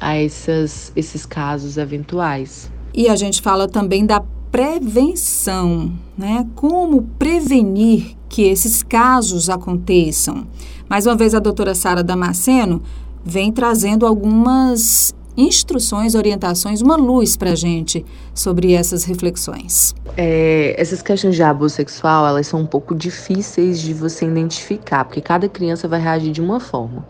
a 0.00 0.16
essas, 0.16 0.90
esses 0.96 1.26
casos 1.26 1.76
eventuais. 1.76 2.72
E 2.94 3.06
a 3.06 3.14
gente 3.16 3.42
fala 3.42 3.68
também 3.68 4.06
da 4.06 4.22
prevenção, 4.50 5.92
né? 6.16 6.46
Como 6.54 7.02
prevenir 7.18 8.16
que 8.30 8.42
esses 8.42 8.82
casos 8.82 9.50
aconteçam. 9.50 10.46
Mais 10.88 11.06
uma 11.06 11.14
vez, 11.14 11.34
a 11.34 11.38
doutora 11.38 11.74
Sara 11.74 12.02
Damasceno 12.02 12.82
vem 13.22 13.52
trazendo 13.52 14.06
algumas 14.06 15.14
instruções, 15.36 16.14
orientações, 16.14 16.80
uma 16.80 16.96
luz 16.96 17.36
para 17.36 17.52
a 17.52 17.54
gente 17.54 18.04
sobre 18.34 18.74
essas 18.74 19.04
reflexões. 19.04 19.94
É, 20.16 20.74
essas 20.78 21.02
questões 21.02 21.34
de 21.34 21.42
abuso 21.42 21.74
sexual, 21.74 22.26
elas 22.26 22.46
são 22.46 22.60
um 22.60 22.66
pouco 22.66 22.94
difíceis 22.94 23.80
de 23.80 23.94
você 23.94 24.26
identificar, 24.26 25.04
porque 25.04 25.20
cada 25.20 25.48
criança 25.48 25.88
vai 25.88 26.00
reagir 26.00 26.32
de 26.32 26.40
uma 26.40 26.60
forma. 26.60 27.06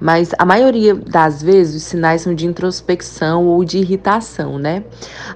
Mas 0.00 0.30
a 0.38 0.44
maioria 0.44 0.94
das 0.94 1.42
vezes 1.42 1.82
os 1.82 1.82
sinais 1.82 2.22
são 2.22 2.34
de 2.34 2.46
introspecção 2.46 3.46
ou 3.46 3.64
de 3.64 3.78
irritação, 3.78 4.58
né? 4.58 4.82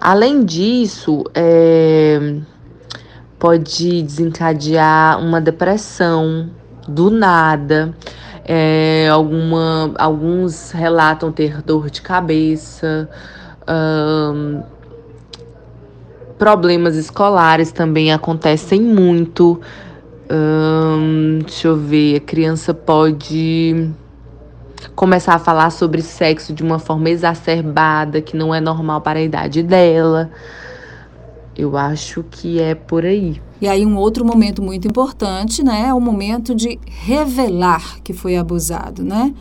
Além 0.00 0.44
disso, 0.44 1.24
é, 1.34 2.36
pode 3.38 4.02
desencadear 4.02 5.20
uma 5.20 5.40
depressão 5.40 6.50
do 6.88 7.10
nada. 7.10 7.94
É, 8.46 9.08
alguma, 9.10 9.92
alguns 9.98 10.70
relatam 10.70 11.32
ter 11.32 11.62
dor 11.62 11.88
de 11.88 12.02
cabeça, 12.02 13.08
problemas 16.38 16.96
escolares 16.96 17.72
também 17.72 18.12
acontecem 18.12 18.80
muito. 18.80 19.60
Um, 20.30 21.38
deixa 21.40 21.68
eu 21.68 21.76
ver, 21.76 22.16
a 22.16 22.20
criança 22.20 22.74
pode 22.74 23.90
começar 24.94 25.34
a 25.34 25.38
falar 25.38 25.70
sobre 25.70 26.02
sexo 26.02 26.52
de 26.52 26.62
uma 26.62 26.78
forma 26.78 27.10
exacerbada, 27.10 28.20
que 28.20 28.36
não 28.36 28.54
é 28.54 28.60
normal 28.60 29.00
para 29.00 29.18
a 29.18 29.22
idade 29.22 29.62
dela. 29.62 30.30
Eu 31.56 31.76
acho 31.76 32.22
que 32.24 32.60
é 32.60 32.74
por 32.74 33.04
aí. 33.04 33.40
E 33.64 33.68
aí 33.68 33.86
um 33.86 33.96
outro 33.96 34.26
momento 34.26 34.60
muito 34.60 34.86
importante, 34.86 35.62
né, 35.62 35.86
é 35.88 35.94
o 35.94 35.98
momento 35.98 36.54
de 36.54 36.78
revelar 36.84 37.98
que 38.04 38.12
foi 38.12 38.36
abusado, 38.36 39.02
né? 39.02 39.32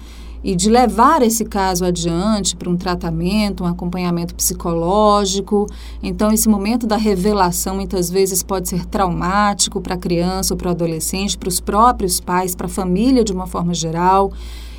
e 0.42 0.56
de 0.56 0.70
levar 0.70 1.22
esse 1.22 1.44
caso 1.46 1.84
adiante 1.86 2.56
para 2.56 2.70
um 2.70 2.76
tratamento, 2.76 3.64
um 3.64 3.68
acompanhamento 3.68 4.36
psicológico. 4.36 5.68
Então, 6.02 6.34
esse 6.34 6.50
momento 6.50 6.86
da 6.86 6.98
revelação 6.98 7.76
muitas 7.76 8.10
vezes 8.10 8.44
pode 8.44 8.68
ser 8.68 8.86
traumático 8.86 9.80
para 9.80 9.96
a 9.96 9.98
criança 9.98 10.54
ou 10.54 10.58
para 10.58 10.68
o 10.68 10.72
adolescente, 10.72 11.38
para 11.38 11.48
os 11.48 11.62
próprios 11.62 12.20
pais, 12.20 12.56
para 12.56 12.68
a 12.68 12.70
família 12.70 13.24
de 13.24 13.32
uma 13.32 13.48
forma 13.48 13.74
geral. 13.74 14.34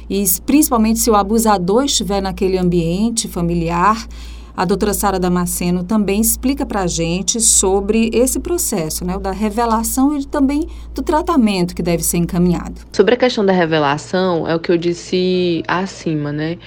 E 0.08 0.22
principalmente 0.44 1.00
se 1.00 1.10
o 1.10 1.14
abusador 1.14 1.84
estiver 1.84 2.20
naquele 2.20 2.58
ambiente 2.58 3.26
familiar 3.26 4.06
a 4.56 4.64
doutora 4.64 4.94
Sara 4.94 5.18
Damasceno 5.18 5.82
também 5.82 6.20
explica 6.20 6.64
para 6.64 6.82
a 6.82 6.86
gente 6.86 7.40
sobre 7.40 8.10
esse 8.12 8.38
processo, 8.38 9.04
né, 9.04 9.16
o 9.16 9.20
da 9.20 9.32
revelação 9.32 10.16
e 10.16 10.24
também 10.24 10.68
do 10.94 11.02
tratamento 11.02 11.74
que 11.74 11.82
deve 11.82 12.02
ser 12.02 12.18
encaminhado. 12.18 12.80
Sobre 12.92 13.14
a 13.14 13.16
questão 13.16 13.44
da 13.44 13.52
revelação, 13.52 14.46
é 14.46 14.54
o 14.54 14.60
que 14.60 14.70
eu 14.70 14.78
disse 14.78 15.62
acima, 15.66 16.32
né? 16.32 16.58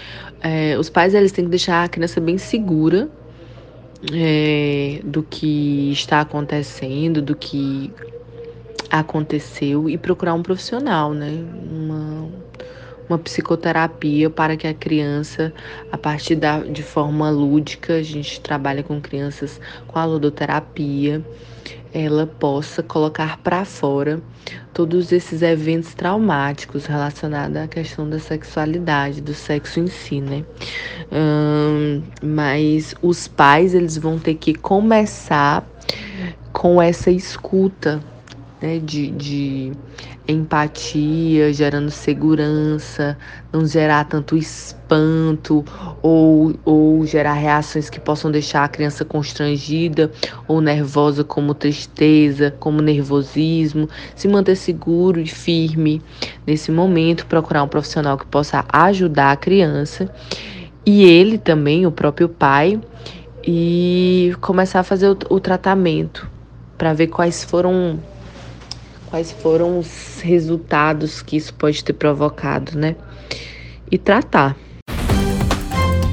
É, 0.41 0.77
os 0.77 0.89
pais 0.89 1.13
eles 1.13 1.31
têm 1.31 1.45
que 1.45 1.49
deixar 1.49 1.83
a 1.83 1.87
criança 1.87 2.19
bem 2.19 2.37
segura 2.37 3.09
é, 4.13 4.99
do 5.03 5.23
que 5.23 5.91
está 5.91 6.21
acontecendo, 6.21 7.21
do 7.21 7.35
que 7.35 7.91
aconteceu 8.89 9.89
e 9.89 9.97
procurar 9.97 10.33
um 10.33 10.43
profissional, 10.43 11.13
né? 11.13 11.43
Uma, 11.71 12.29
uma 13.09 13.17
psicoterapia 13.17 14.29
para 14.29 14.57
que 14.57 14.67
a 14.67 14.73
criança, 14.73 15.53
a 15.91 15.97
partir 15.97 16.35
da, 16.35 16.59
de 16.59 16.83
forma 16.83 17.29
lúdica, 17.29 17.95
a 17.95 18.03
gente 18.03 18.39
trabalha 18.41 18.83
com 18.83 18.99
crianças 18.99 19.59
com 19.87 19.97
a 19.97 20.05
ludoterapia, 20.05 21.23
ela 21.93 22.27
possa 22.27 22.83
colocar 22.83 23.37
para 23.37 23.65
fora 23.65 24.21
todos 24.73 25.11
esses 25.11 25.41
eventos 25.41 25.93
traumáticos 25.93 26.85
relacionados 26.85 27.57
à 27.57 27.67
questão 27.67 28.09
da 28.09 28.19
sexualidade, 28.19 29.21
do 29.21 29.33
sexo 29.33 29.79
em 29.79 29.87
si, 29.87 30.21
né? 30.21 30.43
Mas 32.21 32.93
os 33.01 33.27
pais 33.27 33.73
eles 33.73 33.97
vão 33.97 34.19
ter 34.19 34.35
que 34.35 34.53
começar 34.53 35.67
com 36.51 36.81
essa 36.81 37.09
escuta 37.09 38.01
né, 38.61 38.79
de, 38.79 39.11
de 39.11 39.71
empatia, 40.27 41.53
gerando 41.53 41.89
segurança, 41.89 43.17
não 43.51 43.65
gerar 43.65 44.03
tanto 44.05 44.35
espanto 44.35 45.63
ou, 46.01 46.53
ou 46.65 47.05
gerar 47.05 47.33
reações 47.33 47.89
que 47.89 47.99
possam 47.99 48.29
deixar 48.29 48.63
a 48.63 48.67
criança 48.67 49.05
constrangida 49.05 50.11
ou 50.47 50.59
nervosa, 50.59 51.23
como 51.23 51.53
tristeza, 51.53 52.53
como 52.59 52.81
nervosismo. 52.81 53.89
Se 54.15 54.27
manter 54.27 54.55
seguro 54.55 55.19
e 55.19 55.27
firme 55.27 56.01
nesse 56.45 56.71
momento, 56.71 57.25
procurar 57.25 57.63
um 57.63 57.67
profissional 57.67 58.17
que 58.17 58.25
possa 58.25 58.65
ajudar 58.71 59.31
a 59.31 59.37
criança 59.37 60.11
e 60.85 61.03
ele 61.03 61.37
também, 61.37 61.85
o 61.85 61.91
próprio 61.91 62.29
pai, 62.29 62.79
e 63.45 64.33
começar 64.41 64.81
a 64.81 64.83
fazer 64.83 65.09
o, 65.09 65.17
o 65.29 65.39
tratamento 65.39 66.29
para 66.77 66.93
ver 66.93 67.07
quais 67.07 67.43
foram 67.43 67.99
quais 69.09 69.31
foram 69.31 69.79
os 69.79 70.19
resultados 70.21 71.21
que 71.21 71.37
isso 71.37 71.53
pode 71.53 71.83
ter 71.83 71.93
provocado, 71.93 72.77
né? 72.77 72.95
E 73.91 73.97
tratar. 73.97 74.55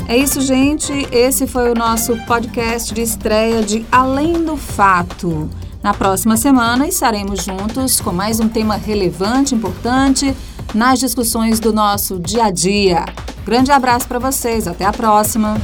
É 0.06 0.16
isso, 0.16 0.40
gente. 0.40 0.92
Esse 1.10 1.46
foi 1.46 1.70
o 1.70 1.74
nosso 1.74 2.16
podcast 2.24 2.92
de 2.92 3.02
estreia 3.02 3.62
de 3.62 3.84
Além 3.90 4.44
do 4.44 4.56
Fato. 4.56 5.48
Na 5.82 5.92
próxima 5.92 6.36
semana 6.36 6.86
estaremos 6.86 7.44
juntos 7.44 8.00
com 8.00 8.12
mais 8.12 8.40
um 8.40 8.48
tema 8.48 8.76
relevante, 8.76 9.54
importante 9.54 10.34
nas 10.74 10.98
discussões 10.98 11.60
do 11.60 11.72
nosso 11.72 12.18
dia 12.18 12.44
a 12.44 12.50
dia. 12.50 13.04
Grande 13.44 13.70
abraço 13.70 14.08
para 14.08 14.18
vocês, 14.18 14.66
até 14.66 14.84
a 14.84 14.92
próxima. 14.92 15.56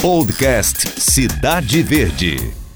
Podcast 0.00 1.00
Cidade 1.00 1.82
Verde. 1.82 2.67